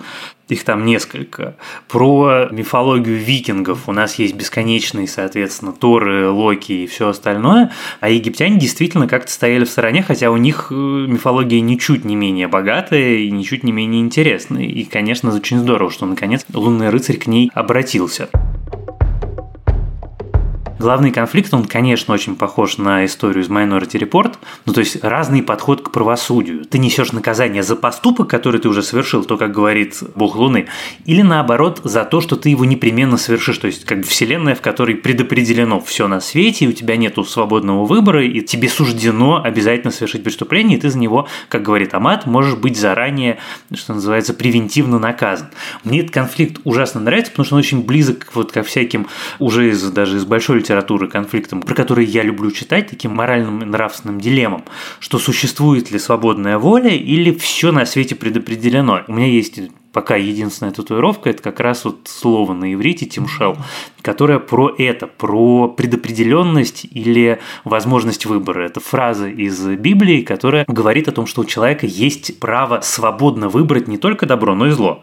их 0.49 0.63
там 0.63 0.85
несколько. 0.85 1.57
Про 1.89 2.49
мифологию 2.53 3.17
викингов 3.17 3.89
у 3.89 3.93
нас 3.93 4.17
есть 4.17 4.35
бесконечные, 4.35 5.09
соответственно, 5.09 5.73
Торы, 5.73 6.29
Локи 6.29 6.73
и 6.73 6.87
все 6.87 7.09
остальное. 7.09 7.73
А 8.01 8.09
египтяне 8.09 8.59
действительно 8.59 9.09
как-то 9.09 9.33
стояли 9.33 9.65
в 9.65 9.71
стороне, 9.71 10.05
хотя 10.05 10.31
у 10.31 10.37
них 10.37 10.69
э, 10.71 10.75
мифология 10.75 11.61
ничуть 11.61 12.05
не 12.05 12.15
менее 12.15 12.47
богатая 12.47 13.17
и 13.17 13.31
ничуть 13.31 13.65
не 13.65 13.73
менее 13.73 14.01
интересная. 14.01 14.65
И, 14.65 14.85
конечно, 14.85 15.35
очень 15.35 15.59
здорово, 15.59 15.91
что 15.91 16.07
наконец 16.07 16.45
лунный 16.53 16.91
рыцарь 16.91 17.17
к 17.17 17.27
ней 17.27 17.51
обратился. 17.53 18.29
Главный 20.78 21.11
конфликт, 21.11 21.54
он, 21.54 21.64
конечно, 21.64 22.12
очень 22.12 22.37
похож 22.37 22.76
на 22.76 23.06
историю 23.06 23.42
из 23.42 23.49
Minority 23.49 23.99
Report, 23.99 24.35
ну 24.66 24.75
то 24.75 24.80
есть 24.80 25.02
разный 25.02 25.42
подход 25.42 25.80
к 25.80 25.90
правосудию. 25.90 26.66
Ты 26.66 26.78
несешь 26.78 27.12
наказание 27.12 27.62
за 27.62 27.76
поступок, 27.76 28.28
который 28.28 28.61
ты 28.61 28.68
уже 28.68 28.83
совершил, 28.83 29.25
то, 29.25 29.38
как 29.38 29.52
говорит 29.52 29.97
Бог 30.14 30.37
Луны, 30.37 30.66
или 31.06 31.23
наоборот 31.23 31.80
за 31.83 32.04
то, 32.04 32.21
что 32.21 32.37
ты 32.37 32.50
его 32.50 32.66
непременно 32.66 33.16
совершишь, 33.16 33.56
то 33.56 33.68
есть 33.68 33.87
как 33.87 34.00
бы 34.00 34.04
вселенная, 34.04 34.54
в 34.54 34.61
которой 34.61 34.97
предопределено 34.97 35.80
все 35.80 36.09
на 36.09 36.21
свете, 36.21 36.66
и 36.66 36.68
у 36.68 36.73
тебя 36.73 36.99
нету 36.99 37.25
свободного 37.25 37.87
выбора, 37.87 38.23
и 38.23 38.42
тебе 38.42 38.68
суждено 38.68 39.42
обязательно 39.42 39.90
совершить 39.90 40.25
преступление, 40.25 40.76
и 40.76 40.80
ты 40.80 40.90
за 40.90 40.99
него, 40.99 41.26
как 41.49 41.62
говорит 41.62 41.95
Амат, 41.95 42.26
можешь 42.26 42.54
быть 42.54 42.76
заранее, 42.76 43.38
что 43.73 43.95
называется, 43.95 44.35
превентивно 44.35 44.99
наказан. 44.99 45.49
Мне 45.85 46.00
этот 46.00 46.12
конфликт 46.12 46.61
ужасно 46.64 47.00
нравится, 47.00 47.30
потому 47.30 47.47
что 47.47 47.54
он 47.54 47.61
очень 47.61 47.83
близок 47.83 48.30
вот 48.35 48.52
ко 48.52 48.62
всяким 48.62 49.06
уже 49.38 49.71
из, 49.71 49.83
даже 49.90 50.18
из 50.18 50.26
большой 50.26 50.65
литературы 50.66 51.08
конфликтам, 51.08 51.62
про 51.62 51.75
которые 51.75 52.06
я 52.08 52.23
люблю 52.23 52.50
читать, 52.50 52.88
таким 52.88 53.12
моральным 53.14 53.62
и 53.62 53.64
нравственным 53.64 54.20
дилеммам, 54.20 54.64
что 54.99 55.18
существует 55.18 55.92
ли 55.92 55.99
свободная 55.99 56.58
воля 56.58 56.90
или 56.90 57.32
все 57.32 57.70
на 57.70 57.87
свете 57.87 58.16
предопределено. 58.16 59.02
У 59.06 59.12
меня 59.12 59.28
есть 59.28 59.61
пока 59.97 60.17
единственная 60.17 60.75
татуировка, 60.75 61.31
это 61.31 61.43
как 61.43 61.59
раз 61.59 61.87
вот 61.87 62.01
слово 62.05 62.53
на 62.53 62.75
иврите 62.75 63.07
«тимшел», 63.07 63.57
которое 64.03 64.38
про 64.38 64.70
это, 64.77 65.07
про 65.07 65.68
предопределенность 65.68 66.85
или 66.90 67.40
возможность 67.64 68.27
выбора. 68.27 68.66
Это 68.66 68.79
фраза 68.79 69.27
из 69.27 69.59
Библии, 69.59 70.20
которая 70.20 70.66
говорит 70.68 71.09
о 71.09 71.12
том, 71.12 71.27
что 71.27 71.40
у 71.40 71.44
человека 71.47 71.87
есть 71.87 72.38
право 72.38 72.81
свободно 72.83 73.49
выбрать 73.49 73.88
не 73.88 73.97
только 73.97 74.27
добро, 74.27 74.55
но 74.55 74.66
и 74.66 74.70
зло. 74.70 75.03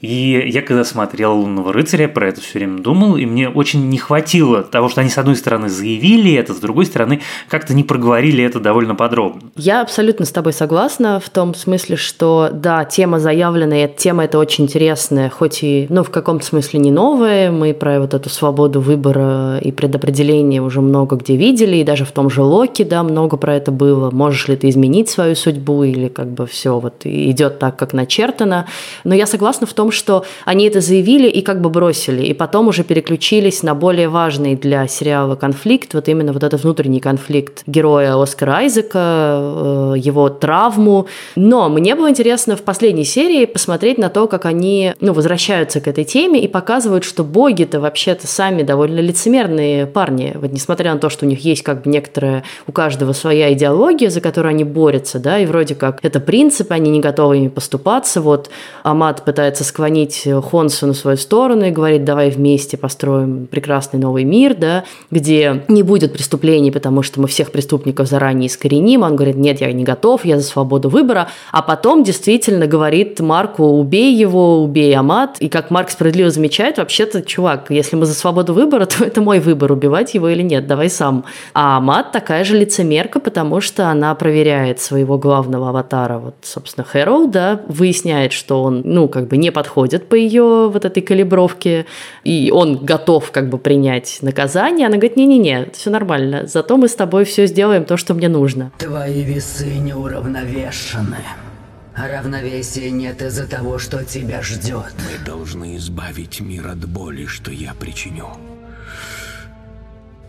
И 0.00 0.44
я 0.52 0.62
когда 0.62 0.84
смотрел 0.84 1.38
«Лунного 1.38 1.72
рыцаря», 1.72 2.08
про 2.08 2.28
это 2.28 2.40
все 2.40 2.58
время 2.58 2.82
думал, 2.82 3.16
и 3.16 3.26
мне 3.26 3.48
очень 3.48 3.88
не 3.88 3.98
хватило 3.98 4.64
того, 4.64 4.88
что 4.88 5.00
они, 5.00 5.10
с 5.10 5.16
одной 5.16 5.36
стороны, 5.36 5.68
заявили 5.68 6.32
это, 6.32 6.54
с 6.54 6.58
другой 6.58 6.86
стороны, 6.86 7.20
как-то 7.48 7.72
не 7.72 7.84
проговорили 7.84 8.42
это 8.42 8.58
довольно 8.58 8.96
подробно. 8.96 9.52
Я 9.54 9.80
абсолютно 9.80 10.26
с 10.26 10.32
тобой 10.32 10.52
согласна 10.52 11.20
в 11.20 11.30
том 11.30 11.54
смысле, 11.54 11.94
что 11.94 12.50
да, 12.52 12.84
тема 12.84 13.20
заявленная, 13.20 13.86
тема 13.86 14.23
это 14.24 14.38
очень 14.38 14.64
интересное, 14.64 15.30
хоть 15.30 15.62
и, 15.62 15.86
ну, 15.90 16.02
в 16.02 16.10
каком-то 16.10 16.44
смысле 16.44 16.80
не 16.80 16.90
новое. 16.90 17.50
Мы 17.50 17.74
про 17.74 18.00
вот 18.00 18.14
эту 18.14 18.28
свободу 18.28 18.80
выбора 18.80 19.58
и 19.58 19.72
предопределения 19.72 20.60
уже 20.60 20.80
много 20.80 21.16
где 21.16 21.36
видели, 21.36 21.76
и 21.76 21.84
даже 21.84 22.04
в 22.04 22.12
том 22.12 22.30
же 22.30 22.42
Локи, 22.42 22.82
да, 22.82 23.02
много 23.02 23.36
про 23.36 23.54
это 23.54 23.70
было. 23.70 24.10
Можешь 24.10 24.48
ли 24.48 24.56
ты 24.56 24.68
изменить 24.68 25.08
свою 25.08 25.34
судьбу, 25.34 25.84
или 25.84 26.08
как 26.08 26.28
бы 26.28 26.46
все 26.46 26.78
вот 26.78 26.94
идет 27.04 27.58
так, 27.58 27.76
как 27.76 27.92
начертано. 27.92 28.66
Но 29.04 29.14
я 29.14 29.26
согласна 29.26 29.66
в 29.66 29.72
том, 29.72 29.90
что 29.90 30.24
они 30.44 30.66
это 30.66 30.80
заявили 30.80 31.28
и 31.28 31.42
как 31.42 31.60
бы 31.60 31.70
бросили, 31.70 32.22
и 32.24 32.34
потом 32.34 32.68
уже 32.68 32.84
переключились 32.84 33.62
на 33.62 33.74
более 33.74 34.08
важный 34.08 34.56
для 34.56 34.86
сериала 34.86 35.36
конфликт, 35.36 35.94
вот 35.94 36.08
именно 36.08 36.32
вот 36.32 36.42
этот 36.42 36.62
внутренний 36.62 37.00
конфликт 37.00 37.62
героя 37.66 38.20
Оскара 38.20 38.56
Айзека, 38.56 38.94
э, 38.98 39.94
его 39.96 40.28
травму. 40.28 41.06
Но 41.36 41.68
мне 41.68 41.94
было 41.94 42.10
интересно 42.10 42.56
в 42.56 42.62
последней 42.62 43.04
серии 43.04 43.44
посмотреть 43.44 43.98
на 43.98 44.08
то, 44.14 44.28
как 44.28 44.46
они 44.46 44.94
ну, 45.00 45.12
возвращаются 45.12 45.80
к 45.80 45.88
этой 45.88 46.04
теме 46.04 46.40
и 46.40 46.48
показывают, 46.48 47.04
что 47.04 47.24
боги-то 47.24 47.80
вообще-то 47.80 48.26
сами 48.26 48.62
довольно 48.62 49.00
лицемерные 49.00 49.86
парни. 49.86 50.32
Вот 50.36 50.52
несмотря 50.52 50.94
на 50.94 51.00
то, 51.00 51.10
что 51.10 51.26
у 51.26 51.28
них 51.28 51.44
есть 51.44 51.62
как 51.62 51.82
бы 51.82 51.90
некоторая, 51.90 52.44
у 52.66 52.72
каждого 52.72 53.12
своя 53.12 53.52
идеология, 53.52 54.08
за 54.08 54.20
которую 54.20 54.50
они 54.50 54.64
борются, 54.64 55.18
да, 55.18 55.38
и 55.38 55.46
вроде 55.46 55.74
как 55.74 55.98
это 56.02 56.20
принципы, 56.20 56.72
они 56.72 56.90
не 56.90 57.00
готовы 57.00 57.38
ими 57.38 57.48
поступаться. 57.48 58.20
Вот 58.20 58.50
Амат 58.84 59.24
пытается 59.24 59.64
склонить 59.64 60.26
Хонсу 60.50 60.86
на 60.86 60.94
свою 60.94 61.16
сторону 61.16 61.66
и 61.66 61.70
говорит, 61.70 62.04
давай 62.04 62.30
вместе 62.30 62.76
построим 62.76 63.46
прекрасный 63.46 63.98
новый 63.98 64.22
мир, 64.22 64.54
да, 64.54 64.84
где 65.10 65.64
не 65.66 65.82
будет 65.82 66.12
преступлений, 66.12 66.70
потому 66.70 67.02
что 67.02 67.20
мы 67.20 67.26
всех 67.26 67.50
преступников 67.50 68.08
заранее 68.08 68.46
искореним. 68.46 69.02
Он 69.02 69.16
говорит, 69.16 69.36
нет, 69.36 69.60
я 69.60 69.72
не 69.72 69.82
готов, 69.82 70.24
я 70.24 70.38
за 70.38 70.44
свободу 70.44 70.88
выбора. 70.88 71.28
А 71.50 71.62
потом 71.62 72.04
действительно 72.04 72.68
говорит 72.68 73.18
Марку, 73.18 73.64
убей 73.64 74.03
убей 74.04 74.14
его, 74.14 74.62
убей 74.62 74.94
Амат. 74.96 75.38
И 75.40 75.48
как 75.48 75.70
Марк 75.70 75.90
справедливо 75.90 76.30
замечает, 76.30 76.78
вообще-то, 76.78 77.22
чувак, 77.22 77.70
если 77.70 77.96
мы 77.96 78.06
за 78.06 78.14
свободу 78.14 78.52
выбора, 78.52 78.86
то 78.86 79.04
это 79.04 79.20
мой 79.20 79.40
выбор, 79.40 79.72
убивать 79.72 80.14
его 80.14 80.28
или 80.28 80.42
нет, 80.42 80.66
давай 80.66 80.90
сам. 80.90 81.24
А 81.54 81.76
Амат 81.76 82.12
такая 82.12 82.44
же 82.44 82.56
лицемерка, 82.56 83.20
потому 83.20 83.60
что 83.60 83.88
она 83.88 84.14
проверяет 84.14 84.80
своего 84.80 85.18
главного 85.18 85.70
аватара, 85.70 86.18
вот, 86.18 86.34
собственно, 86.42 86.84
Хэроу, 86.84 87.28
да, 87.28 87.60
выясняет, 87.68 88.32
что 88.32 88.62
он, 88.62 88.82
ну, 88.84 89.08
как 89.08 89.28
бы 89.28 89.36
не 89.36 89.50
подходит 89.50 90.08
по 90.08 90.14
ее 90.14 90.68
вот 90.68 90.84
этой 90.84 91.02
калибровке, 91.02 91.86
и 92.24 92.50
он 92.52 92.84
готов 92.84 93.30
как 93.30 93.48
бы 93.48 93.58
принять 93.58 94.18
наказание. 94.22 94.86
Она 94.86 94.96
говорит, 94.96 95.16
не-не-не, 95.16 95.68
все 95.72 95.90
нормально, 95.90 96.46
зато 96.46 96.76
мы 96.76 96.88
с 96.88 96.94
тобой 96.94 97.24
все 97.24 97.46
сделаем 97.46 97.84
то, 97.84 97.96
что 97.96 98.14
мне 98.14 98.28
нужно. 98.28 98.70
Твои 98.78 99.22
весы 99.22 99.66
неуравновешены. 99.66 101.18
Равновесия 101.96 102.90
нет 102.90 103.22
из-за 103.22 103.46
того, 103.46 103.78
что 103.78 104.04
тебя 104.04 104.42
ждет. 104.42 104.92
Мы 104.98 105.24
должны 105.24 105.76
избавить 105.76 106.40
мир 106.40 106.68
от 106.68 106.88
боли, 106.88 107.26
что 107.26 107.52
я 107.52 107.72
причиню. 107.74 108.28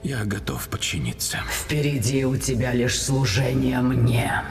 Я 0.04 0.24
готов 0.24 0.68
подчиниться. 0.68 1.40
Впереди 1.50 2.26
у 2.26 2.38
тебя 2.38 2.74
лишь 2.74 3.02
служение 3.02 3.80
мне. 3.80 4.44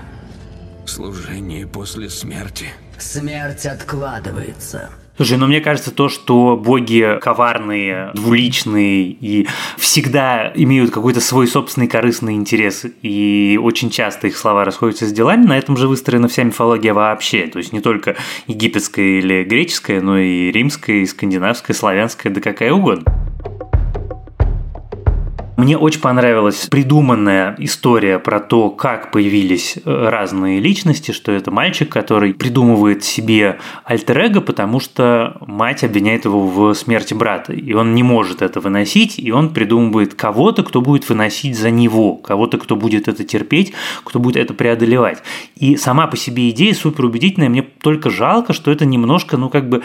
Служение 0.85 1.67
после 1.67 2.11
смерти. 2.11 2.67
Смерть 2.99 3.65
откладывается. 3.65 4.91
Слушай, 5.17 5.39
ну 5.39 5.47
мне 5.47 5.61
кажется, 5.61 5.93
то, 5.93 6.09
что 6.09 6.57
боги 6.57 7.19
коварные, 7.21 8.11
двуличные 8.15 9.05
и 9.05 9.47
всегда 9.79 10.51
имеют 10.57 10.91
какой-то 10.91 11.21
свой 11.21 11.47
собственный 11.47 11.87
корыстный 11.87 12.35
интерес, 12.35 12.85
и 13.03 13.59
очень 13.63 13.91
часто 13.91 14.27
их 14.27 14.37
слова 14.37 14.65
расходятся 14.65 15.07
с 15.07 15.13
делами, 15.13 15.47
на 15.47 15.57
этом 15.57 15.77
же 15.77 15.87
выстроена 15.87 16.27
вся 16.27 16.43
мифология 16.43 16.93
вообще. 16.95 17.47
То 17.47 17.59
есть 17.59 17.73
не 17.73 17.81
только 17.81 18.17
египетская 18.49 19.21
или 19.21 19.45
греческая, 19.45 20.01
но 20.01 20.19
и 20.19 20.51
римская, 20.51 20.97
и 20.97 21.07
скандинавская, 21.07 21.77
славянская, 21.77 22.33
да 22.33 22.41
какая 22.41 22.73
угодно. 22.73 23.05
Мне 25.57 25.79
очень 25.79 26.01
понравилась 26.01 26.67
придуманная 26.67 27.55
история 27.59 28.19
про 28.19 28.41
то, 28.41 28.71
как 28.71 29.13
появились 29.13 29.77
э, 29.77 30.09
разные 30.09 30.59
личности, 30.59 31.13
что 31.13 31.31
это 31.31 31.53
мальчик, 31.53 31.89
который 31.89 32.35
придумывает 32.35 33.05
себе 33.05 33.59
альтер 33.85 34.41
потому 34.41 34.81
что 34.81 35.37
мать 35.47 35.85
обвиняет 35.85 36.25
его 36.25 36.47
в 36.47 36.75
смерти 36.75 37.15
брата, 37.15 37.53
и 37.53 37.73
он 37.73 37.95
не 37.95 38.03
может 38.03 38.43
это 38.43 38.61
выносить, 38.61 39.19
и 39.19 39.31
он 39.31 39.55
придумывает 39.55 40.15
кого-то, 40.15 40.65
кто 40.65 40.81
будет 40.81 41.09
выносить 41.09 41.57
за 41.57 41.71
него, 41.71 42.17
кого-то, 42.17 42.59
кто 42.59 42.75
будет 42.75 43.07
это 43.07 43.23
терпеть, 43.23 43.73
кто 44.03 44.19
будет 44.19 44.37
это 44.37 44.55
преодолевать. 44.55 45.23
И 45.55 45.77
сама 45.77 46.09
по 46.09 46.17
себе 46.17 46.51
идея 46.51 46.75
супер 46.75 47.05
убедительная, 47.05 47.49
мне 47.49 47.63
только 47.63 48.11
жалко, 48.11 48.53
что 48.55 48.73
это 48.73 48.87
немножко, 48.87 49.37
ну 49.37 49.51
как 49.51 49.69
бы 49.69 49.83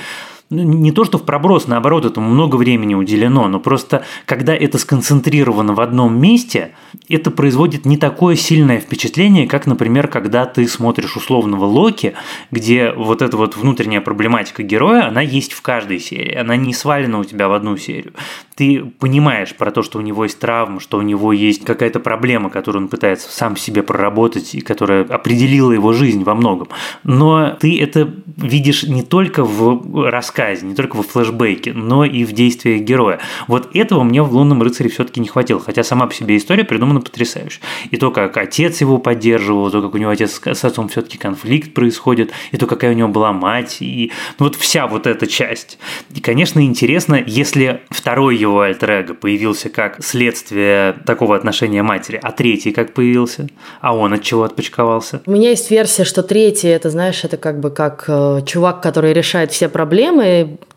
ну, 0.52 0.64
не 0.64 0.92
то, 0.92 1.06
что 1.06 1.20
в 1.20 1.26
проброс, 1.26 1.68
наоборот, 1.68 2.06
этому 2.06 2.28
много 2.30 2.56
времени 2.56 2.96
уделено, 2.96 3.48
но 3.48 3.60
просто 3.60 4.04
когда 4.26 4.56
это 4.56 4.80
сконцентрировано 4.80 5.76
в 5.76 5.82
одном 5.82 6.20
месте, 6.20 6.72
это 7.08 7.30
производит 7.30 7.86
не 7.86 7.98
такое 7.98 8.36
сильное 8.36 8.80
впечатление, 8.80 9.48
как, 9.48 9.68
например, 9.68 10.08
когда 10.08 10.48
ты 10.48 10.68
смотришь 10.68 11.16
условного 11.16 11.66
Локи, 11.66 12.14
где 12.50 12.92
вот 12.92 13.22
эта 13.22 13.38
вот 13.38 13.58
внутренняя 13.58 14.02
проблематика 14.02 14.64
героя, 14.64 15.08
она 15.08 15.22
есть 15.22 15.54
в 15.54 15.62
каждой 15.62 16.00
серии, 16.00 16.36
она 16.36 16.56
не 16.56 16.74
свалена 16.74 17.20
у 17.20 17.24
тебя 17.24 17.48
в 17.48 17.54
одну 17.54 17.78
серию. 17.78 18.14
Ты 18.56 18.84
понимаешь 19.00 19.56
про 19.56 19.70
то, 19.72 19.84
что 19.84 20.00
у 20.00 20.02
него 20.02 20.24
есть 20.24 20.40
травма, 20.40 20.80
что 20.80 20.98
у 20.98 21.02
него 21.02 21.32
есть 21.32 21.64
какая-то 21.64 22.00
проблема, 22.00 22.50
которую 22.50 22.84
он 22.84 22.90
пытается 22.90 23.32
сам 23.32 23.56
себе 23.56 23.84
проработать 23.84 24.56
и 24.56 24.62
которая 24.62 25.04
определила 25.04 25.72
его 25.72 25.94
жизнь 25.94 26.24
во 26.24 26.34
многом. 26.34 26.70
Но 27.04 27.56
ты 27.60 27.80
это 27.80 28.12
видишь 28.36 28.84
не 28.84 29.04
только 29.04 29.46
в 29.46 30.10
рассказе 30.10 30.39
рассказе, 30.40 30.66
не 30.66 30.76
только 30.76 30.96
во 30.96 31.04
флешбеке, 31.04 31.74
но 31.74 32.06
и 32.06 32.24
в 32.24 32.32
действиях 32.32 32.82
героя. 32.82 33.20
Вот 33.48 33.76
этого 33.76 34.04
мне 34.04 34.22
в 34.22 34.34
«Лунном 34.34 34.62
рыцаре» 34.62 34.90
все-таки 34.90 35.20
не 35.20 35.28
хватило, 35.28 35.60
хотя 35.60 35.84
сама 35.84 36.08
по 36.08 36.14
себе 36.14 36.38
история 36.38 36.64
придумана 36.64 37.02
потрясающе. 37.02 37.60
И 37.92 37.98
то, 37.98 38.12
как 38.12 38.38
отец 38.38 38.82
его 38.82 38.98
поддерживал, 38.98 39.70
то, 39.72 39.82
как 39.82 39.94
у 39.94 39.98
него 39.98 40.12
отец 40.12 40.42
с 40.44 40.64
отцом 40.64 40.88
все-таки 40.90 41.18
конфликт 41.18 41.74
происходит, 41.74 42.32
и 42.52 42.58
то, 42.58 42.68
какая 42.68 42.92
у 42.92 42.94
него 42.94 43.10
была 43.10 43.34
мать, 43.34 43.78
и 43.82 44.12
ну, 44.40 44.46
вот 44.46 44.56
вся 44.56 44.88
вот 44.88 45.08
эта 45.08 45.28
часть. 45.28 45.78
И, 46.16 46.22
конечно, 46.22 46.64
интересно, 46.64 47.22
если 47.26 47.82
второй 47.90 48.38
его 48.38 48.62
альтер 48.62 49.14
появился 49.14 49.70
как 49.70 50.04
следствие 50.04 50.94
такого 51.06 51.36
отношения 51.36 51.84
матери, 51.84 52.20
а 52.22 52.32
третий 52.32 52.72
как 52.72 52.94
появился, 52.94 53.48
а 53.82 53.96
он 53.96 54.14
от 54.14 54.24
чего 54.24 54.44
отпочковался? 54.44 55.22
У 55.26 55.32
меня 55.32 55.50
есть 55.50 55.70
версия, 55.72 56.04
что 56.04 56.24
третий, 56.24 56.68
это, 56.68 56.90
знаешь, 56.90 57.24
это 57.24 57.38
как 57.38 57.60
бы 57.60 57.72
как 57.72 58.06
э, 58.08 58.42
чувак, 58.46 58.82
который 58.82 59.14
решает 59.14 59.52
все 59.52 59.70
проблемы, 59.70 60.29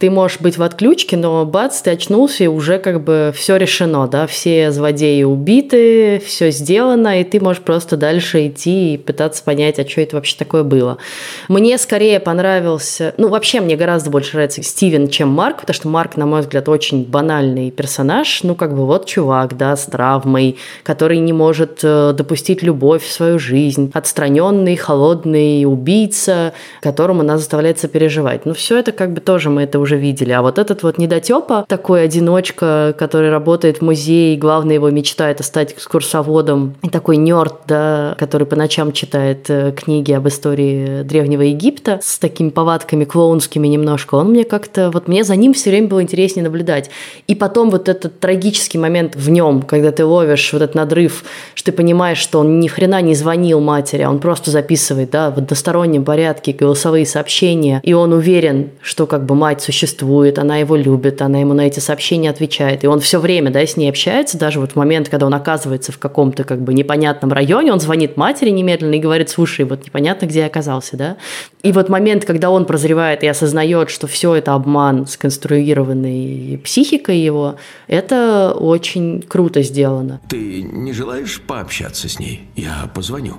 ты 0.02 0.10
можешь 0.10 0.40
быть 0.40 0.58
в 0.58 0.62
отключке, 0.64 1.16
но 1.16 1.46
бац, 1.46 1.80
ты 1.80 1.92
очнулся, 1.92 2.42
и 2.42 2.48
уже 2.48 2.78
как 2.78 3.04
бы 3.04 3.32
все 3.36 3.56
решено, 3.56 4.08
да, 4.08 4.26
все 4.26 4.72
злодеи 4.72 5.22
убиты, 5.22 6.20
все 6.26 6.50
сделано, 6.50 7.20
и 7.20 7.24
ты 7.24 7.38
можешь 7.40 7.62
просто 7.62 7.96
дальше 7.96 8.48
идти 8.48 8.94
и 8.94 8.98
пытаться 8.98 9.44
понять, 9.44 9.78
а 9.78 9.88
что 9.88 10.00
это 10.00 10.16
вообще 10.16 10.36
такое 10.36 10.64
было. 10.64 10.98
Мне 11.46 11.78
скорее 11.78 12.18
понравился, 12.18 13.14
ну, 13.16 13.28
вообще 13.28 13.60
мне 13.60 13.76
гораздо 13.76 14.10
больше 14.10 14.34
нравится 14.34 14.62
Стивен, 14.64 15.06
чем 15.06 15.28
Марк, 15.28 15.60
потому 15.60 15.74
что 15.74 15.86
Марк, 15.86 16.16
на 16.16 16.26
мой 16.26 16.40
взгляд, 16.40 16.68
очень 16.68 17.04
банальный 17.04 17.70
персонаж, 17.70 18.42
ну, 18.42 18.56
как 18.56 18.74
бы 18.74 18.86
вот 18.86 19.06
чувак, 19.06 19.56
да, 19.56 19.76
с 19.76 19.84
травмой, 19.84 20.56
который 20.82 21.18
не 21.18 21.32
может 21.32 21.78
э, 21.84 22.12
допустить 22.12 22.64
любовь 22.64 23.04
в 23.04 23.12
свою 23.12 23.38
жизнь, 23.38 23.92
отстраненный, 23.94 24.74
холодный 24.74 25.64
убийца, 25.64 26.54
которому 26.80 27.20
она 27.20 27.38
заставляется 27.38 27.86
переживать. 27.86 28.46
Ну, 28.46 28.54
все 28.54 28.78
это 28.78 28.90
как 28.90 29.12
бы 29.12 29.20
тоже 29.20 29.41
тоже 29.42 29.50
мы 29.50 29.62
это 29.62 29.80
уже 29.80 29.96
видели. 29.96 30.30
А 30.30 30.40
вот 30.40 30.58
этот 30.58 30.84
вот 30.84 30.98
недотепа, 30.98 31.64
такой 31.66 32.04
одиночка, 32.04 32.94
который 32.96 33.28
работает 33.28 33.78
в 33.78 33.82
музее, 33.82 34.34
и 34.34 34.38
главная 34.38 34.76
его 34.76 34.88
мечта 34.90 35.28
это 35.28 35.42
стать 35.42 35.72
экскурсоводом, 35.72 36.76
и 36.84 36.88
такой 36.88 37.16
нерд, 37.16 37.54
да, 37.66 38.14
который 38.18 38.46
по 38.46 38.54
ночам 38.54 38.92
читает 38.92 39.46
э, 39.48 39.72
книги 39.72 40.12
об 40.12 40.28
истории 40.28 41.02
Древнего 41.02 41.42
Египта 41.42 41.98
с 42.00 42.20
такими 42.20 42.50
повадками 42.50 43.04
клоунскими 43.04 43.66
немножко, 43.66 44.14
он 44.14 44.30
мне 44.30 44.44
как-то, 44.44 44.90
вот 44.90 45.08
мне 45.08 45.24
за 45.24 45.34
ним 45.34 45.54
все 45.54 45.70
время 45.70 45.88
было 45.88 46.02
интереснее 46.02 46.44
наблюдать. 46.44 46.90
И 47.26 47.34
потом 47.34 47.70
вот 47.70 47.88
этот 47.88 48.20
трагический 48.20 48.78
момент 48.78 49.16
в 49.16 49.28
нем, 49.28 49.62
когда 49.62 49.90
ты 49.90 50.04
ловишь 50.04 50.52
вот 50.52 50.62
этот 50.62 50.76
надрыв, 50.76 51.24
что 51.54 51.72
ты 51.72 51.76
понимаешь, 51.76 52.18
что 52.18 52.38
он 52.38 52.60
ни 52.60 52.68
хрена 52.68 53.02
не 53.02 53.16
звонил 53.16 53.58
матери, 53.58 54.02
а 54.02 54.10
он 54.10 54.20
просто 54.20 54.52
записывает, 54.52 55.10
да, 55.10 55.32
в 55.32 55.38
одностороннем 55.38 56.04
порядке 56.04 56.52
голосовые 56.52 57.06
сообщения, 57.06 57.80
и 57.82 57.92
он 57.92 58.12
уверен, 58.12 58.70
что 58.80 59.06
как 59.08 59.21
бы 59.26 59.32
бы 59.32 59.38
мать 59.38 59.62
существует, 59.62 60.38
она 60.38 60.58
его 60.58 60.76
любит, 60.76 61.22
она 61.22 61.38
ему 61.38 61.54
на 61.54 61.62
эти 61.62 61.80
сообщения 61.80 62.28
отвечает. 62.28 62.84
И 62.84 62.86
он 62.86 63.00
все 63.00 63.18
время 63.18 63.50
да, 63.50 63.60
с 63.66 63.76
ней 63.76 63.88
общается, 63.88 64.38
даже 64.38 64.60
вот 64.60 64.72
в 64.72 64.76
момент, 64.76 65.08
когда 65.08 65.26
он 65.26 65.34
оказывается 65.34 65.90
в 65.90 65.98
каком-то 65.98 66.44
как 66.44 66.60
бы 66.60 66.74
непонятном 66.74 67.32
районе, 67.32 67.72
он 67.72 67.80
звонит 67.80 68.16
матери 68.16 68.50
немедленно 68.50 68.94
и 68.94 68.98
говорит, 68.98 69.30
слушай, 69.30 69.64
вот 69.64 69.86
непонятно, 69.86 70.26
где 70.26 70.40
я 70.40 70.46
оказался, 70.46 70.96
да. 70.96 71.16
И 71.62 71.72
вот 71.72 71.88
момент, 71.88 72.24
когда 72.24 72.50
он 72.50 72.66
прозревает 72.66 73.22
и 73.22 73.26
осознает, 73.26 73.88
что 73.88 74.06
все 74.06 74.34
это 74.34 74.52
обман, 74.52 75.06
сконструированный 75.06 76.60
психикой 76.62 77.18
его, 77.18 77.56
это 77.86 78.54
очень 78.58 79.22
круто 79.22 79.62
сделано. 79.62 80.20
Ты 80.28 80.62
не 80.62 80.92
желаешь 80.92 81.40
пообщаться 81.40 82.08
с 82.08 82.18
ней? 82.18 82.42
Я 82.54 82.90
позвоню. 82.94 83.36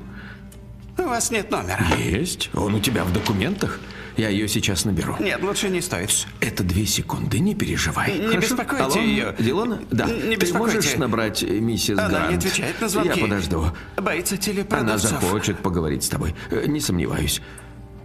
У 0.98 1.04
вас 1.04 1.32
нет 1.32 1.52
номера. 1.52 1.86
Есть. 1.98 2.50
Он 2.54 2.76
у 2.76 2.80
тебя 2.80 3.04
в 3.04 3.14
документах? 3.14 3.80
Я 4.16 4.30
ее 4.30 4.48
сейчас 4.48 4.86
наберу. 4.86 5.16
Нет, 5.20 5.42
лучше 5.42 5.70
не 5.70 5.82
стоит. 5.82 6.28
Это 6.40 6.64
две 6.64 6.86
секунды, 6.86 7.40
не 7.40 7.56
переживай. 7.56 8.14
Не 8.20 8.28
Хорошо? 8.28 8.42
беспокойте 8.56 8.84
Алло, 8.84 9.02
ее. 9.02 9.36
Дилона? 9.40 9.80
Да. 9.90 10.06
Не 10.06 10.36
Ты 10.38 10.54
можешь 10.54 10.96
набрать 10.98 11.42
миссис 11.42 11.98
Она 11.98 12.10
Грант? 12.10 12.30
не 12.30 12.36
отвечает 12.38 12.80
на 12.80 12.90
звонки. 12.90 13.10
Я 13.20 13.24
подожду. 13.26 13.66
Боится 13.98 14.36
Она 14.36 14.44
телепродавцов. 14.44 15.10
захочет 15.22 15.58
поговорить 15.60 16.04
с 16.04 16.10
тобой. 16.10 16.36
Э, 16.52 16.66
Не 16.68 16.80
сомневаюсь. 16.80 17.42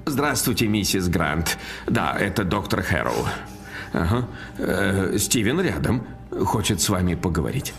Здравствуйте, 0.06 0.66
миссис 0.66 1.08
Грант. 1.08 1.58
Да, 1.86 2.16
это 2.18 2.42
доктор 2.44 2.80
Хэрроу. 2.82 3.26
Ага. 3.92 4.26
Э, 4.56 5.16
Стивен 5.18 5.60
рядом. 5.60 6.06
Хочет 6.44 6.80
с 6.80 6.88
вами 6.88 7.14
поговорить. 7.16 7.74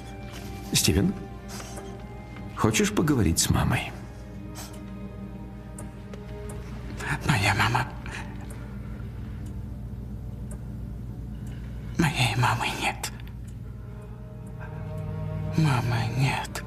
Стивен? 0.71 1.13
Хочешь 2.55 2.91
поговорить 2.91 3.39
с 3.39 3.49
мамой? 3.49 3.91
Моя 7.27 7.55
мама 7.55 7.87
Моей 11.99 12.33
мамы 12.37 12.67
нет. 12.81 13.11
Мамы 15.57 16.07
нет. 16.17 16.63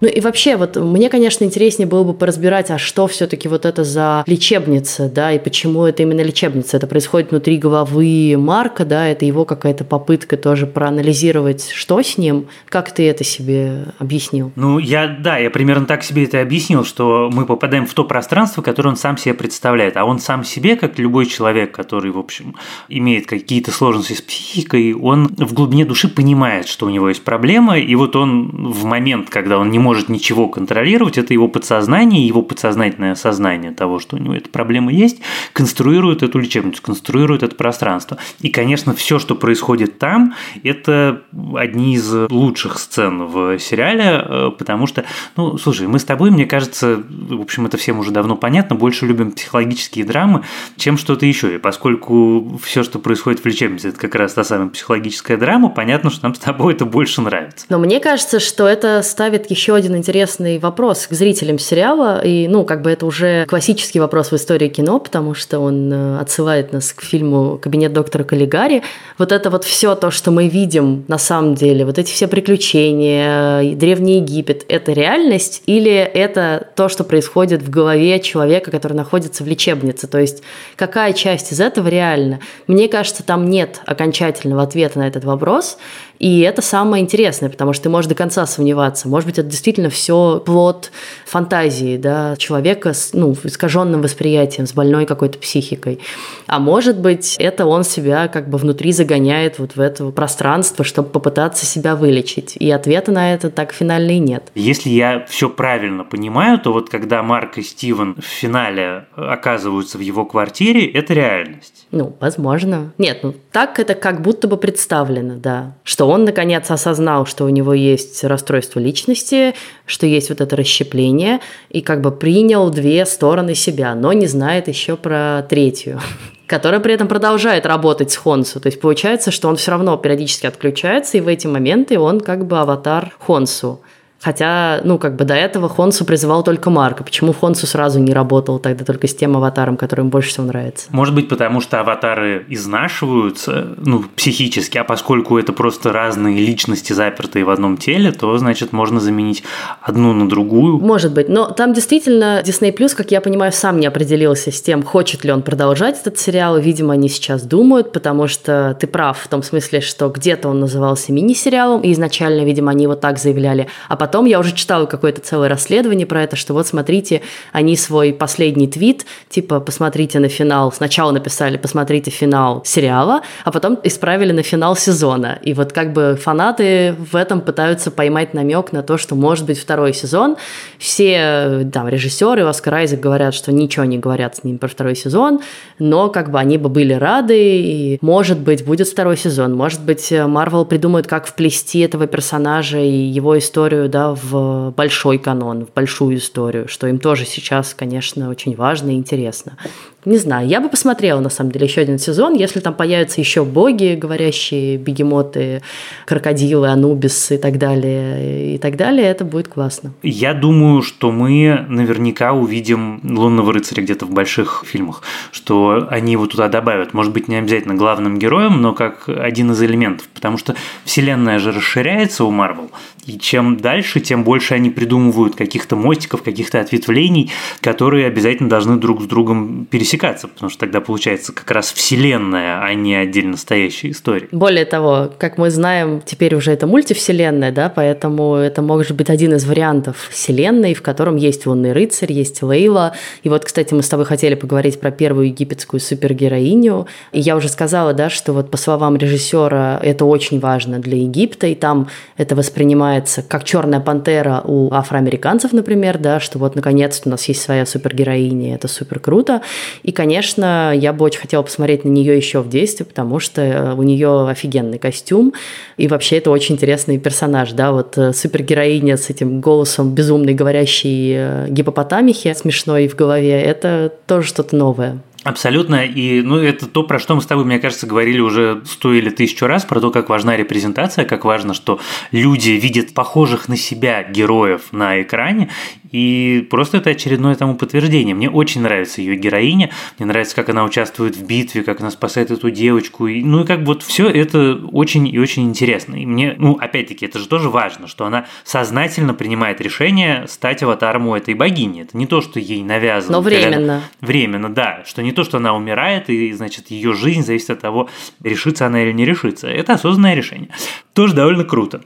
Ну 0.00 0.06
и 0.08 0.20
вообще, 0.20 0.56
вот 0.56 0.76
мне, 0.76 1.08
конечно, 1.08 1.44
интереснее 1.44 1.88
было 1.88 2.04
бы 2.04 2.14
поразбирать, 2.14 2.70
а 2.70 2.78
что 2.78 3.08
все-таки 3.08 3.48
вот 3.48 3.64
это 3.64 3.82
за 3.82 4.22
лечебница, 4.26 5.08
да, 5.08 5.32
и 5.32 5.40
почему 5.40 5.84
это 5.84 6.04
именно 6.04 6.20
лечебница. 6.20 6.76
Это 6.76 6.86
происходит 6.86 7.30
внутри 7.30 7.58
головы 7.58 8.36
Марка, 8.38 8.84
да, 8.84 9.08
это 9.08 9.24
его 9.24 9.44
какая-то 9.44 9.84
попытка 9.84 10.36
тоже 10.36 10.66
проанализировать, 10.66 11.70
что 11.72 12.00
с 12.00 12.16
ним. 12.16 12.46
Как 12.68 12.92
ты 12.92 13.08
это 13.08 13.24
себе 13.24 13.86
объяснил? 13.98 14.52
Ну, 14.54 14.78
я, 14.78 15.08
да, 15.08 15.38
я 15.38 15.50
примерно 15.50 15.86
так 15.86 16.04
себе 16.04 16.24
это 16.24 16.40
объяснил, 16.40 16.84
что 16.84 17.28
мы 17.32 17.44
попадаем 17.44 17.86
в 17.86 17.94
то 17.94 18.04
пространство, 18.04 18.62
которое 18.62 18.90
он 18.90 18.96
сам 18.96 19.16
себе 19.16 19.34
представляет. 19.34 19.96
А 19.96 20.04
он 20.04 20.20
сам 20.20 20.44
себе, 20.44 20.76
как 20.76 20.98
любой 20.98 21.26
человек, 21.26 21.72
который, 21.72 22.12
в 22.12 22.18
общем, 22.18 22.54
имеет 22.88 23.26
какие-то 23.26 23.72
сложности 23.72 24.12
с 24.12 24.22
психикой, 24.22 24.92
он 24.94 25.26
в 25.36 25.54
глубине 25.54 25.84
души 25.84 26.08
понимает, 26.08 26.68
что 26.68 26.86
у 26.86 26.90
него 26.90 27.08
есть 27.08 27.24
проблема, 27.24 27.78
и 27.78 27.94
вот 27.96 28.14
он 28.14 28.70
в 28.72 28.84
момент, 28.84 29.28
когда 29.28 29.58
он 29.58 29.70
не 29.70 29.78
может 29.78 29.87
может 29.88 30.10
ничего 30.10 30.48
контролировать, 30.48 31.16
это 31.16 31.32
его 31.32 31.48
подсознание, 31.48 32.26
его 32.26 32.42
подсознательное 32.42 33.14
сознание 33.14 33.70
того, 33.72 34.00
что 34.00 34.16
у 34.16 34.18
него 34.18 34.34
эта 34.34 34.50
проблема 34.50 34.92
есть, 34.92 35.22
конструирует 35.54 36.22
эту 36.22 36.38
лечебницу, 36.38 36.82
конструирует 36.82 37.42
это 37.42 37.54
пространство. 37.54 38.18
И, 38.40 38.50
конечно, 38.50 38.92
все, 38.92 39.18
что 39.18 39.34
происходит 39.34 39.98
там, 39.98 40.34
это 40.62 41.22
одни 41.54 41.94
из 41.94 42.12
лучших 42.12 42.78
сцен 42.78 43.24
в 43.24 43.58
сериале, 43.58 44.22
э, 44.22 44.50
потому 44.58 44.86
что, 44.86 45.06
ну, 45.36 45.56
слушай, 45.56 45.86
мы 45.86 45.98
с 45.98 46.04
тобой, 46.04 46.30
мне 46.30 46.44
кажется, 46.44 47.02
в 47.08 47.40
общем, 47.40 47.64
это 47.64 47.78
всем 47.78 47.98
уже 47.98 48.10
давно 48.10 48.36
понятно, 48.36 48.76
больше 48.76 49.06
любим 49.06 49.32
психологические 49.32 50.04
драмы, 50.04 50.42
чем 50.76 50.98
что-то 50.98 51.24
еще. 51.24 51.54
И 51.54 51.58
поскольку 51.58 52.60
все, 52.62 52.82
что 52.82 52.98
происходит 52.98 53.40
в 53.40 53.46
лечебнице, 53.46 53.88
это 53.88 53.98
как 53.98 54.14
раз 54.14 54.34
та 54.34 54.44
самая 54.44 54.68
психологическая 54.68 55.38
драма, 55.38 55.70
понятно, 55.70 56.10
что 56.10 56.24
нам 56.24 56.34
с 56.34 56.38
тобой 56.38 56.74
это 56.74 56.84
больше 56.84 57.22
нравится. 57.22 57.64
Но 57.70 57.78
мне 57.78 58.00
кажется, 58.00 58.38
что 58.38 58.66
это 58.66 59.00
ставит 59.02 59.50
еще 59.50 59.77
один 59.78 59.96
интересный 59.96 60.58
вопрос 60.58 61.06
к 61.06 61.12
зрителям 61.12 61.58
сериала, 61.58 62.20
и, 62.24 62.48
ну, 62.48 62.64
как 62.64 62.82
бы 62.82 62.90
это 62.90 63.06
уже 63.06 63.46
классический 63.46 64.00
вопрос 64.00 64.30
в 64.30 64.36
истории 64.36 64.68
кино, 64.68 64.98
потому 64.98 65.34
что 65.34 65.60
он 65.60 65.92
э, 65.92 66.18
отсылает 66.20 66.72
нас 66.72 66.92
к 66.92 67.02
фильму 67.02 67.58
«Кабинет 67.58 67.92
доктора 67.92 68.24
Каллигари». 68.24 68.82
Вот 69.16 69.32
это 69.32 69.50
вот 69.50 69.64
все 69.64 69.94
то, 69.94 70.10
что 70.10 70.30
мы 70.30 70.48
видим 70.48 71.04
на 71.08 71.18
самом 71.18 71.54
деле, 71.54 71.84
вот 71.84 71.98
эти 71.98 72.12
все 72.12 72.28
приключения, 72.28 73.74
Древний 73.76 74.16
Египет, 74.16 74.64
это 74.68 74.92
реальность 74.92 75.62
или 75.66 75.92
это 75.92 76.68
то, 76.74 76.88
что 76.88 77.04
происходит 77.04 77.62
в 77.62 77.70
голове 77.70 78.20
человека, 78.20 78.70
который 78.70 78.94
находится 78.94 79.44
в 79.44 79.46
лечебнице? 79.46 80.06
То 80.06 80.18
есть 80.18 80.42
какая 80.76 81.12
часть 81.12 81.52
из 81.52 81.60
этого 81.60 81.88
реальна? 81.88 82.40
Мне 82.66 82.88
кажется, 82.88 83.22
там 83.22 83.48
нет 83.48 83.80
окончательного 83.86 84.62
ответа 84.62 84.98
на 84.98 85.06
этот 85.08 85.24
вопрос, 85.24 85.78
и 86.18 86.40
это 86.40 86.62
самое 86.62 87.02
интересное, 87.02 87.48
потому 87.48 87.72
что 87.72 87.84
ты 87.84 87.88
можешь 87.88 88.08
до 88.08 88.14
конца 88.14 88.44
сомневаться. 88.46 89.08
Может 89.08 89.26
быть, 89.26 89.38
это 89.38 89.48
действительно 89.48 89.90
все 89.90 90.42
плод 90.44 90.90
фантазии 91.26 91.96
да, 91.96 92.34
человека 92.36 92.92
с 92.92 93.12
ну, 93.12 93.34
искаженным 93.44 94.02
восприятием, 94.02 94.66
с 94.66 94.72
больной 94.72 95.06
какой-то 95.06 95.38
психикой. 95.38 96.00
А 96.46 96.58
может 96.58 96.98
быть, 96.98 97.36
это 97.38 97.66
он 97.66 97.84
себя 97.84 98.28
как 98.28 98.48
бы 98.48 98.58
внутри 98.58 98.92
загоняет 98.92 99.58
вот 99.58 99.76
в 99.76 99.80
это 99.80 100.10
пространство, 100.10 100.84
чтобы 100.84 101.08
попытаться 101.10 101.66
себя 101.66 101.94
вылечить. 101.94 102.56
И 102.56 102.70
ответа 102.70 103.12
на 103.12 103.32
это 103.34 103.50
так 103.50 103.72
финально 103.72 104.12
и 104.12 104.18
нет. 104.18 104.50
Если 104.54 104.90
я 104.90 105.24
все 105.28 105.48
правильно 105.48 106.04
понимаю, 106.04 106.58
то 106.58 106.72
вот 106.72 106.90
когда 106.90 107.22
Марк 107.22 107.58
и 107.58 107.62
Стивен 107.62 108.16
в 108.16 108.24
финале 108.24 109.06
оказываются 109.14 109.98
в 109.98 110.00
его 110.00 110.24
квартире, 110.24 110.86
это 110.86 111.14
реальность. 111.14 111.86
Ну, 111.90 112.14
возможно. 112.20 112.92
Нет, 112.98 113.20
ну 113.22 113.34
так 113.52 113.78
это 113.78 113.94
как 113.94 114.20
будто 114.20 114.48
бы 114.48 114.56
представлено, 114.56 115.36
да. 115.36 115.74
Что 115.84 116.07
он, 116.08 116.24
наконец, 116.24 116.70
осознал, 116.70 117.26
что 117.26 117.44
у 117.44 117.48
него 117.48 117.74
есть 117.74 118.24
расстройство 118.24 118.80
личности, 118.80 119.54
что 119.86 120.06
есть 120.06 120.28
вот 120.30 120.40
это 120.40 120.56
расщепление, 120.56 121.40
и 121.70 121.80
как 121.80 122.00
бы 122.00 122.10
принял 122.10 122.70
две 122.70 123.06
стороны 123.06 123.54
себя, 123.54 123.94
но 123.94 124.12
не 124.12 124.26
знает 124.26 124.68
еще 124.68 124.96
про 124.96 125.46
третью 125.48 126.00
которая 126.48 126.80
при 126.80 126.94
этом 126.94 127.08
продолжает 127.08 127.66
работать 127.66 128.10
с 128.10 128.16
Хонсу. 128.16 128.58
То 128.58 128.68
есть 128.68 128.80
получается, 128.80 129.30
что 129.30 129.48
он 129.48 129.56
все 129.56 129.70
равно 129.70 129.96
периодически 129.98 130.46
отключается, 130.46 131.18
и 131.18 131.20
в 131.20 131.28
эти 131.28 131.46
моменты 131.46 131.98
он 131.98 132.20
как 132.20 132.46
бы 132.46 132.58
аватар 132.58 133.14
Хонсу. 133.18 133.82
Хотя, 134.20 134.80
ну, 134.82 134.98
как 134.98 135.14
бы 135.14 135.24
до 135.24 135.34
этого 135.34 135.68
Хонсу 135.68 136.04
призывал 136.04 136.42
только 136.42 136.70
Марка. 136.70 137.04
Почему 137.04 137.32
Хонсу 137.32 137.68
сразу 137.68 138.00
не 138.00 138.12
работал 138.12 138.58
тогда 138.58 138.84
только 138.84 139.06
с 139.06 139.14
тем 139.14 139.36
аватаром, 139.36 139.76
который 139.76 140.00
ему 140.00 140.10
больше 140.10 140.30
всего 140.30 140.46
нравится? 140.46 140.88
Может 140.90 141.14
быть, 141.14 141.28
потому 141.28 141.60
что 141.60 141.78
аватары 141.78 142.44
изнашиваются, 142.48 143.68
ну, 143.76 144.04
психически, 144.16 144.76
а 144.76 144.82
поскольку 144.82 145.38
это 145.38 145.52
просто 145.52 145.92
разные 145.92 146.44
личности, 146.44 146.92
запертые 146.92 147.44
в 147.44 147.50
одном 147.50 147.76
теле, 147.76 148.10
то, 148.10 148.36
значит, 148.38 148.72
можно 148.72 148.98
заменить 148.98 149.44
одну 149.80 150.12
на 150.12 150.28
другую. 150.28 150.78
Может 150.78 151.14
быть. 151.14 151.28
Но 151.28 151.50
там 151.52 151.72
действительно 151.72 152.42
Disney 152.44 152.76
Plus, 152.76 152.96
как 152.96 153.12
я 153.12 153.20
понимаю, 153.20 153.52
сам 153.52 153.78
не 153.78 153.86
определился 153.86 154.50
с 154.50 154.60
тем, 154.60 154.82
хочет 154.82 155.24
ли 155.24 155.30
он 155.30 155.42
продолжать 155.42 156.00
этот 156.00 156.18
сериал. 156.18 156.58
Видимо, 156.58 156.94
они 156.94 157.08
сейчас 157.08 157.42
думают, 157.42 157.92
потому 157.92 158.26
что 158.26 158.76
ты 158.80 158.88
прав 158.88 159.16
в 159.16 159.28
том 159.28 159.44
смысле, 159.44 159.80
что 159.80 160.08
где-то 160.08 160.48
он 160.48 160.58
назывался 160.58 161.12
мини-сериалом, 161.12 161.82
и 161.82 161.92
изначально, 161.92 162.44
видимо, 162.44 162.72
они 162.72 162.88
вот 162.88 163.00
так 163.00 163.18
заявляли, 163.18 163.68
а 163.88 163.94
потом 163.96 164.07
Потом 164.08 164.24
я 164.24 164.40
уже 164.40 164.52
читала 164.54 164.86
какое-то 164.86 165.20
целое 165.20 165.50
расследование 165.50 166.06
про 166.06 166.22
это, 166.22 166.34
что 166.34 166.54
вот 166.54 166.66
смотрите, 166.66 167.20
они 167.52 167.76
свой 167.76 168.14
последний 168.14 168.66
твит, 168.66 169.04
типа, 169.28 169.60
посмотрите 169.60 170.18
на 170.18 170.30
финал, 170.30 170.72
сначала 170.72 171.10
написали, 171.10 171.58
посмотрите 171.58 172.10
финал 172.10 172.62
сериала, 172.64 173.20
а 173.44 173.52
потом 173.52 173.78
исправили 173.82 174.32
на 174.32 174.42
финал 174.42 174.76
сезона. 174.76 175.38
И 175.42 175.52
вот 175.52 175.74
как 175.74 175.92
бы 175.92 176.18
фанаты 176.18 176.94
в 176.98 177.16
этом 177.16 177.42
пытаются 177.42 177.90
поймать 177.90 178.32
намек 178.32 178.72
на 178.72 178.82
то, 178.82 178.96
что 178.96 179.14
может 179.14 179.44
быть 179.44 179.58
второй 179.58 179.92
сезон. 179.92 180.38
Все 180.78 181.68
там 181.70 181.86
режиссеры, 181.86 182.46
Оскар 182.46 182.76
Айзек 182.76 183.00
говорят, 183.00 183.34
что 183.34 183.52
ничего 183.52 183.84
не 183.84 183.98
говорят 183.98 184.36
с 184.36 184.42
ним 184.42 184.56
про 184.56 184.68
второй 184.68 184.96
сезон, 184.96 185.40
но 185.78 186.08
как 186.08 186.30
бы 186.30 186.38
они 186.38 186.56
бы 186.56 186.70
были 186.70 186.94
рады, 186.94 187.38
и 187.38 187.98
может 188.00 188.38
быть 188.38 188.64
будет 188.64 188.88
второй 188.88 189.18
сезон, 189.18 189.54
может 189.54 189.82
быть 189.82 190.10
Марвел 190.10 190.64
придумает, 190.64 191.06
как 191.06 191.26
вплести 191.26 191.80
этого 191.80 192.06
персонажа 192.06 192.78
и 192.78 192.88
его 193.18 193.36
историю, 193.36 193.90
да, 193.90 193.97
в 194.06 194.72
большой 194.76 195.18
канон, 195.18 195.66
в 195.66 195.72
большую 195.72 196.16
историю, 196.16 196.68
что 196.68 196.86
им 196.86 196.98
тоже 196.98 197.24
сейчас, 197.24 197.74
конечно, 197.74 198.30
очень 198.30 198.54
важно 198.56 198.90
и 198.90 198.94
интересно. 198.94 199.56
Не 200.04 200.16
знаю, 200.16 200.46
я 200.46 200.60
бы 200.60 200.68
посмотрела, 200.68 201.18
на 201.18 201.28
самом 201.28 201.50
деле, 201.50 201.66
еще 201.66 201.80
один 201.80 201.98
сезон, 201.98 202.34
если 202.34 202.60
там 202.60 202.72
появятся 202.72 203.20
еще 203.20 203.44
боги, 203.44 203.98
говорящие 204.00 204.76
бегемоты, 204.76 205.60
крокодилы, 206.06 206.68
анубисы 206.68 207.34
и 207.34 207.38
так 207.38 207.58
далее, 207.58 208.54
и 208.54 208.58
так 208.58 208.76
далее, 208.76 209.06
это 209.06 209.24
будет 209.24 209.48
классно. 209.48 209.92
Я 210.04 210.34
думаю, 210.34 210.82
что 210.82 211.10
мы 211.10 211.66
наверняка 211.68 212.32
увидим 212.32 213.00
Лунного 213.02 213.52
рыцаря 213.52 213.82
где-то 213.82 214.06
в 214.06 214.10
больших 214.10 214.64
фильмах, 214.66 215.02
что 215.32 215.88
они 215.90 216.12
его 216.12 216.26
туда 216.26 216.48
добавят. 216.48 216.94
Может 216.94 217.12
быть, 217.12 217.26
не 217.26 217.34
обязательно 217.34 217.74
главным 217.74 218.20
героем, 218.20 218.62
но 218.62 218.74
как 218.74 219.08
один 219.08 219.50
из 219.50 219.60
элементов, 219.62 220.06
потому 220.14 220.38
что 220.38 220.54
вселенная 220.84 221.40
же 221.40 221.50
расширяется 221.50 222.24
у 222.24 222.30
Марвел, 222.30 222.70
и 223.04 223.18
чем 223.18 223.56
дальше, 223.56 224.00
тем 224.00 224.22
больше 224.22 224.54
они 224.54 224.70
придумывают 224.70 225.34
каких-то 225.34 225.76
мостиков, 225.76 226.22
каких-то 226.22 226.60
ответвлений, 226.60 227.32
которые 227.62 228.06
обязательно 228.06 228.48
должны 228.50 228.76
друг 228.76 229.02
с 229.02 229.06
другом 229.06 229.66
пересекаться, 229.68 229.97
потому 229.98 230.50
что 230.50 230.60
тогда 230.60 230.80
получается 230.80 231.32
как 231.32 231.50
раз 231.50 231.72
вселенная, 231.72 232.62
а 232.62 232.74
не 232.74 232.94
отдельно 232.94 233.36
стоящая 233.36 233.90
история. 233.90 234.28
Более 234.32 234.64
того, 234.64 235.10
как 235.18 235.38
мы 235.38 235.50
знаем, 235.50 236.02
теперь 236.04 236.34
уже 236.34 236.52
это 236.52 236.66
мультивселенная, 236.66 237.52
да, 237.52 237.68
поэтому 237.68 238.36
это 238.36 238.62
может 238.62 238.96
быть 238.96 239.10
один 239.10 239.34
из 239.34 239.44
вариантов 239.44 240.08
вселенной, 240.10 240.74
в 240.74 240.82
котором 240.82 241.16
есть 241.16 241.46
лунный 241.46 241.72
рыцарь, 241.72 242.12
есть 242.12 242.42
Лейла. 242.42 242.94
И 243.22 243.28
вот, 243.28 243.44
кстати, 243.44 243.74
мы 243.74 243.82
с 243.82 243.88
тобой 243.88 244.06
хотели 244.06 244.34
поговорить 244.34 244.80
про 244.80 244.90
первую 244.90 245.28
египетскую 245.28 245.80
супергероиню. 245.80 246.86
И 247.12 247.20
я 247.20 247.36
уже 247.36 247.48
сказала, 247.48 247.92
да, 247.92 248.10
что 248.10 248.32
вот 248.32 248.50
по 248.50 248.56
словам 248.56 248.96
режиссера 248.96 249.78
это 249.82 250.04
очень 250.04 250.40
важно 250.40 250.78
для 250.78 250.96
Египта, 250.96 251.46
и 251.46 251.54
там 251.54 251.88
это 252.16 252.34
воспринимается 252.34 253.22
как 253.22 253.44
черная 253.44 253.80
пантера 253.80 254.42
у 254.44 254.72
афроамериканцев, 254.72 255.52
например, 255.52 255.98
да, 255.98 256.20
что 256.20 256.38
вот 256.38 256.54
наконец-то 256.54 257.08
у 257.08 257.10
нас 257.10 257.24
есть 257.28 257.42
своя 257.42 257.66
супергероиня, 257.66 258.54
это 258.54 258.68
супер 258.68 259.00
круто. 259.00 259.42
И, 259.82 259.92
конечно, 259.92 260.72
я 260.74 260.92
бы 260.92 261.04
очень 261.04 261.20
хотела 261.20 261.42
посмотреть 261.42 261.84
на 261.84 261.88
нее 261.88 262.16
еще 262.16 262.40
в 262.40 262.48
действии, 262.48 262.84
потому 262.84 263.20
что 263.20 263.42
э, 263.42 263.74
у 263.74 263.82
нее 263.82 264.28
офигенный 264.28 264.78
костюм, 264.78 265.32
и 265.76 265.88
вообще 265.88 266.18
это 266.18 266.30
очень 266.30 266.54
интересный 266.56 266.98
персонаж, 266.98 267.52
да, 267.52 267.72
вот 267.72 267.96
э, 267.98 268.12
супергероиня 268.12 268.96
с 268.96 269.10
этим 269.10 269.40
голосом 269.40 269.94
безумной 269.94 270.34
говорящей 270.34 271.14
э, 271.16 271.46
гипопотамихи 271.48 272.34
смешной 272.34 272.88
в 272.88 272.94
голове, 272.94 273.40
это 273.40 273.92
тоже 274.06 274.28
что-то 274.28 274.56
новое. 274.56 275.00
Абсолютно. 275.24 275.84
И 275.84 276.22
ну, 276.22 276.38
это 276.38 276.66
то, 276.66 276.84
про 276.84 276.98
что 276.98 277.14
мы 277.14 277.20
с 277.20 277.26
тобой, 277.26 277.44
мне 277.44 277.58
кажется, 277.58 277.86
говорили 277.86 278.20
уже 278.20 278.62
сто 278.64 278.94
или 278.94 279.10
тысячу 279.10 279.46
раз, 279.46 279.64
про 279.64 279.80
то, 279.80 279.90
как 279.90 280.08
важна 280.08 280.36
репрезентация, 280.36 281.04
как 281.04 281.24
важно, 281.24 281.54
что 281.54 281.80
люди 282.12 282.50
видят 282.50 282.94
похожих 282.94 283.48
на 283.48 283.56
себя 283.56 284.04
героев 284.04 284.72
на 284.72 285.02
экране, 285.02 285.50
и 285.90 286.46
просто 286.50 286.78
это 286.78 286.90
очередное 286.90 287.34
тому 287.34 287.54
подтверждение. 287.54 288.14
Мне 288.14 288.30
очень 288.30 288.62
нравится 288.62 289.00
ее 289.00 289.16
героиня, 289.16 289.70
мне 289.98 290.06
нравится, 290.06 290.34
как 290.34 290.48
она 290.48 290.64
участвует 290.64 291.16
в 291.16 291.24
битве, 291.24 291.62
как 291.62 291.80
она 291.80 291.90
спасает 291.90 292.30
эту 292.30 292.50
девочку. 292.50 293.06
И, 293.06 293.22
ну 293.22 293.44
и 293.44 293.46
как 293.46 293.60
бы 293.60 293.66
вот 293.66 293.82
все 293.82 294.08
это 294.08 294.60
очень 294.72 295.06
и 295.08 295.18
очень 295.18 295.44
интересно. 295.44 295.96
И 295.96 296.06
мне, 296.06 296.34
ну, 296.38 296.58
опять-таки, 296.60 297.06
это 297.06 297.18
же 297.18 297.28
тоже 297.28 297.48
важно, 297.48 297.86
что 297.86 298.04
она 298.04 298.26
сознательно 298.44 299.14
принимает 299.14 299.60
решение 299.60 300.26
стать 300.28 300.62
аватаром 300.62 301.08
у 301.08 301.14
этой 301.14 301.34
богини. 301.34 301.82
Это 301.82 301.96
не 301.96 302.06
то, 302.06 302.20
что 302.20 302.38
ей 302.38 302.62
навязано. 302.62 303.18
Но 303.18 303.22
временно. 303.22 303.82
Временно, 304.00 304.52
да. 304.52 304.82
Что 304.86 305.02
не 305.02 305.12
то, 305.12 305.24
что 305.24 305.38
она 305.38 305.54
умирает, 305.54 306.10
и, 306.10 306.32
значит, 306.32 306.70
ее 306.70 306.94
жизнь 306.94 307.22
зависит 307.22 307.50
от 307.50 307.60
того, 307.60 307.88
решится 308.22 308.66
она 308.66 308.82
или 308.82 308.92
не 308.92 309.04
решится. 309.04 309.48
Это 309.48 309.74
осознанное 309.74 310.14
решение. 310.14 310.50
Тоже 310.92 311.14
довольно 311.14 311.44
круто. 311.44 311.82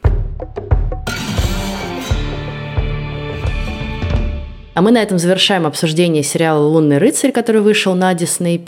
А 4.74 4.80
мы 4.80 4.90
на 4.90 5.02
этом 5.02 5.18
завершаем 5.18 5.66
обсуждение 5.66 6.22
сериала 6.22 6.66
«Лунный 6.66 6.96
рыцарь», 6.96 7.30
который 7.30 7.60
вышел 7.60 7.94
на 7.94 8.14
Disney+. 8.14 8.58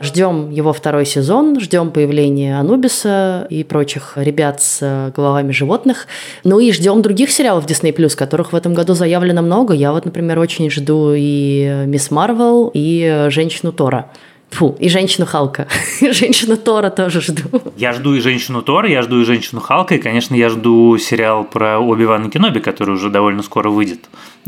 Ждем 0.00 0.50
его 0.50 0.72
второй 0.72 1.04
сезон, 1.04 1.60
ждем 1.60 1.90
появления 1.90 2.58
Анубиса 2.58 3.46
и 3.50 3.62
прочих 3.62 4.14
ребят 4.16 4.62
с 4.62 5.12
головами 5.14 5.52
животных. 5.52 6.06
Ну 6.44 6.60
и 6.60 6.72
ждем 6.72 7.02
других 7.02 7.30
сериалов 7.30 7.66
Disney+, 7.66 7.92
которых 8.16 8.54
в 8.54 8.56
этом 8.56 8.72
году 8.72 8.94
заявлено 8.94 9.42
много. 9.42 9.74
Я 9.74 9.92
вот, 9.92 10.06
например, 10.06 10.38
очень 10.38 10.70
жду 10.70 11.12
и 11.14 11.84
«Мисс 11.86 12.10
Марвел», 12.10 12.70
и 12.72 13.26
«Женщину 13.28 13.72
Тора». 13.72 14.10
Фу, 14.50 14.76
и 14.80 14.88
женщину 14.88 15.26
Халка. 15.26 15.68
женщину 16.00 16.56
Тора 16.56 16.90
тоже 16.90 17.20
жду. 17.20 17.62
Я 17.76 17.92
жду 17.92 18.14
и 18.14 18.20
женщину 18.20 18.62
Тора, 18.62 18.88
я 18.88 19.02
жду 19.02 19.20
и 19.20 19.24
женщину 19.24 19.60
Халка, 19.60 19.94
и, 19.94 19.98
конечно, 19.98 20.34
я 20.34 20.48
жду 20.48 20.98
сериал 20.98 21.44
про 21.44 21.78
Оби-Вана 21.78 22.30
Кеноби, 22.30 22.58
который 22.58 22.94
уже 22.94 23.10
довольно 23.10 23.42
скоро 23.42 23.70
выйдет. 23.70 24.00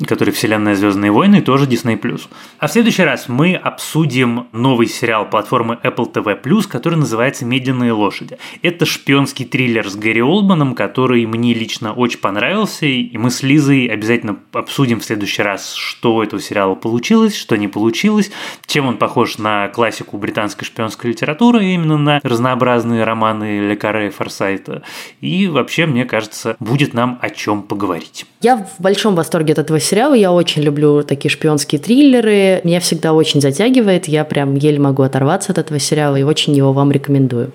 Который 0.06 0.32
вселенная 0.32 0.74
Звездные 0.74 1.10
войны, 1.10 1.42
тоже 1.42 1.66
Disney+. 1.66 2.20
А 2.58 2.66
в 2.66 2.72
следующий 2.72 3.02
раз 3.02 3.28
мы 3.28 3.54
обсудим 3.54 4.46
новый 4.52 4.86
сериал 4.86 5.28
платформы 5.28 5.78
Apple 5.82 6.12
TV+, 6.12 6.68
который 6.68 6.96
называется 6.96 7.44
«Медленные 7.44 7.92
лошади». 7.92 8.38
Это 8.62 8.86
шпионский 8.86 9.44
триллер 9.44 9.88
с 9.88 9.96
Гэри 9.96 10.22
Олдманом, 10.22 10.74
который 10.74 11.26
мне 11.26 11.54
лично 11.54 11.92
очень 11.92 12.20
понравился, 12.20 12.86
и 12.86 13.16
мы 13.18 13.30
с 13.30 13.42
Лизой 13.42 13.86
обязательно 13.86 14.38
обсудим 14.52 15.00
в 15.00 15.04
следующий 15.04 15.42
раз, 15.42 15.74
что 15.74 16.16
у 16.16 16.22
этого 16.22 16.40
сериала 16.40 16.74
получилось, 16.74 17.36
что 17.36 17.56
не 17.56 17.68
получилось, 17.68 18.30
чем 18.66 18.86
он 18.86 18.96
похож 18.96 19.38
на 19.38 19.68
классику 19.68 20.16
британской 20.16 20.66
шпионской 20.66 21.10
литературы, 21.10 21.64
именно 21.64 21.98
на 21.98 22.20
разнообразные 22.22 23.04
романы 23.04 23.60
Лекаре 23.60 24.08
и 24.08 24.10
Форсайта. 24.10 24.82
И 25.20 25.48
вообще, 25.48 25.86
мне 25.86 26.04
кажется, 26.04 26.56
будет 26.60 26.94
нам 26.94 27.18
о 27.20 27.30
чем 27.30 27.62
поговорить. 27.62 28.26
Я 28.40 28.56
в 28.56 28.80
большом 28.80 29.14
восторге 29.14 29.52
от 29.52 29.58
этого 29.58 29.80
сериала. 29.82 30.14
Я 30.14 30.32
очень 30.32 30.62
люблю 30.62 31.02
такие 31.02 31.30
шпионские 31.30 31.78
триллеры. 31.78 32.60
Меня 32.64 32.80
всегда 32.80 33.12
очень 33.12 33.42
затягивает. 33.42 34.08
Я 34.08 34.24
прям 34.24 34.54
еле 34.54 34.78
могу 34.78 35.02
оторваться 35.02 35.52
от 35.52 35.58
этого 35.58 35.78
сериала 35.78 36.16
и 36.16 36.22
очень 36.22 36.54
его 36.54 36.72
вам 36.72 36.90
рекомендую. 36.90 37.52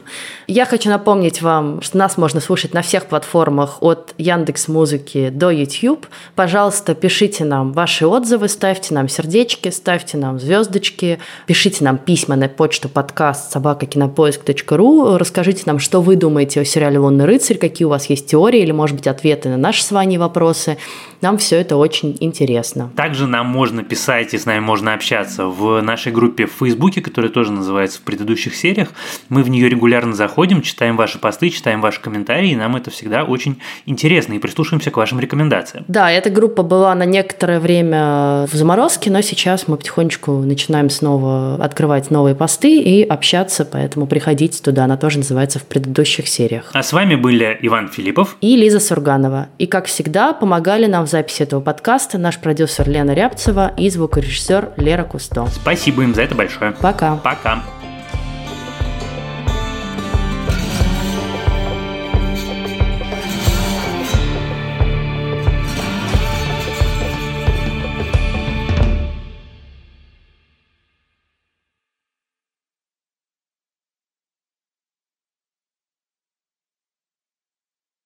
Я 0.47 0.65
хочу 0.65 0.89
напомнить 0.89 1.41
вам, 1.41 1.81
что 1.81 1.97
нас 1.97 2.17
можно 2.17 2.39
слушать 2.39 2.73
на 2.73 2.81
всех 2.81 3.07
платформах 3.07 3.77
от 3.81 4.13
Яндекс 4.17 4.67
Музыки 4.67 5.29
до 5.29 5.49
YouTube. 5.49 6.07
Пожалуйста, 6.35 6.93
пишите 6.93 7.45
нам 7.45 7.71
ваши 7.73 8.05
отзывы, 8.05 8.47
ставьте 8.47 8.93
нам 8.93 9.09
сердечки, 9.09 9.69
ставьте 9.69 10.17
нам 10.17 10.39
звездочки, 10.39 11.19
пишите 11.45 11.83
нам 11.83 11.97
письма 11.97 12.35
на 12.35 12.47
почту 12.49 12.89
подкаст 12.89 13.51
собакакинопоиск.ру, 13.51 15.17
расскажите 15.17 15.63
нам, 15.65 15.79
что 15.79 16.01
вы 16.01 16.15
думаете 16.15 16.61
о 16.61 16.65
сериале 16.65 16.99
«Лунный 16.99 17.25
рыцарь», 17.25 17.57
какие 17.57 17.85
у 17.85 17.89
вас 17.89 18.09
есть 18.09 18.27
теории 18.27 18.61
или, 18.61 18.71
может 18.71 18.95
быть, 18.95 19.07
ответы 19.07 19.49
на 19.49 19.57
наши 19.57 19.83
с 19.83 19.91
вами 19.91 20.17
вопросы. 20.17 20.77
Нам 21.21 21.37
все 21.37 21.57
это 21.59 21.77
очень 21.77 22.16
интересно. 22.19 22.91
Также 22.95 23.27
нам 23.27 23.47
можно 23.47 23.83
писать 23.83 24.33
и 24.33 24.37
с 24.37 24.45
нами 24.45 24.59
можно 24.59 24.93
общаться 24.93 25.45
в 25.45 25.81
нашей 25.81 26.11
группе 26.11 26.45
в 26.45 26.51
Фейсбуке, 26.59 27.01
которая 27.01 27.31
тоже 27.31 27.51
называется 27.51 27.99
в 27.99 28.01
предыдущих 28.01 28.55
сериях. 28.55 28.89
Мы 29.29 29.43
в 29.43 29.49
нее 29.49 29.69
регулярно 29.69 30.13
заходим, 30.13 30.61
читаем 30.61 30.97
ваши 30.97 31.19
посты, 31.19 31.49
читаем 31.49 31.81
ваши 31.81 32.01
комментарии, 32.01 32.51
и 32.51 32.55
нам 32.55 32.75
это 32.75 32.91
всегда 32.91 33.23
очень 33.23 33.59
интересно, 33.85 34.33
и 34.33 34.39
прислушиваемся 34.39 34.91
к 34.91 34.97
вашим 34.97 35.19
рекомендациям. 35.19 35.85
Да, 35.87 36.11
эта 36.11 36.29
группа 36.29 36.63
была 36.63 36.93
на 36.95 37.05
некоторое 37.05 37.59
время 37.59 38.45
в 38.47 38.53
заморозке, 38.53 39.11
но 39.11 39.21
сейчас 39.21 39.67
мы 39.67 39.77
потихонечку 39.77 40.31
начинаем 40.31 40.89
снова 40.89 41.55
открывать 41.63 42.11
новые 42.11 42.35
посты 42.35 42.79
и 42.79 43.03
общаться, 43.03 43.65
поэтому 43.65 44.07
приходите 44.07 44.61
туда, 44.61 44.85
она 44.85 44.97
тоже 44.97 45.19
называется 45.19 45.59
в 45.59 45.63
предыдущих 45.63 46.27
сериях. 46.27 46.71
А 46.73 46.83
с 46.83 46.93
вами 46.93 47.15
были 47.15 47.57
Иван 47.61 47.89
Филиппов 47.89 48.37
и 48.41 48.55
Лиза 48.55 48.79
Сурганова. 48.79 49.47
И, 49.57 49.67
как 49.67 49.85
всегда, 49.85 50.33
помогали 50.33 50.85
нам 50.85 51.05
в 51.05 51.09
записи 51.09 51.43
этого 51.43 51.61
подкаста 52.07 52.17
наш 52.19 52.37
продюсер 52.39 52.89
Лена 52.89 53.11
Рябцева 53.11 53.73
и 53.75 53.89
звукорежиссер 53.89 54.75
Лера 54.77 55.03
Кусто. 55.03 55.45
Спасибо 55.47 56.03
им 56.03 56.15
за 56.15 56.21
это 56.21 56.35
большое. 56.35 56.71
Пока. 56.71 57.17
Пока. 57.17 57.61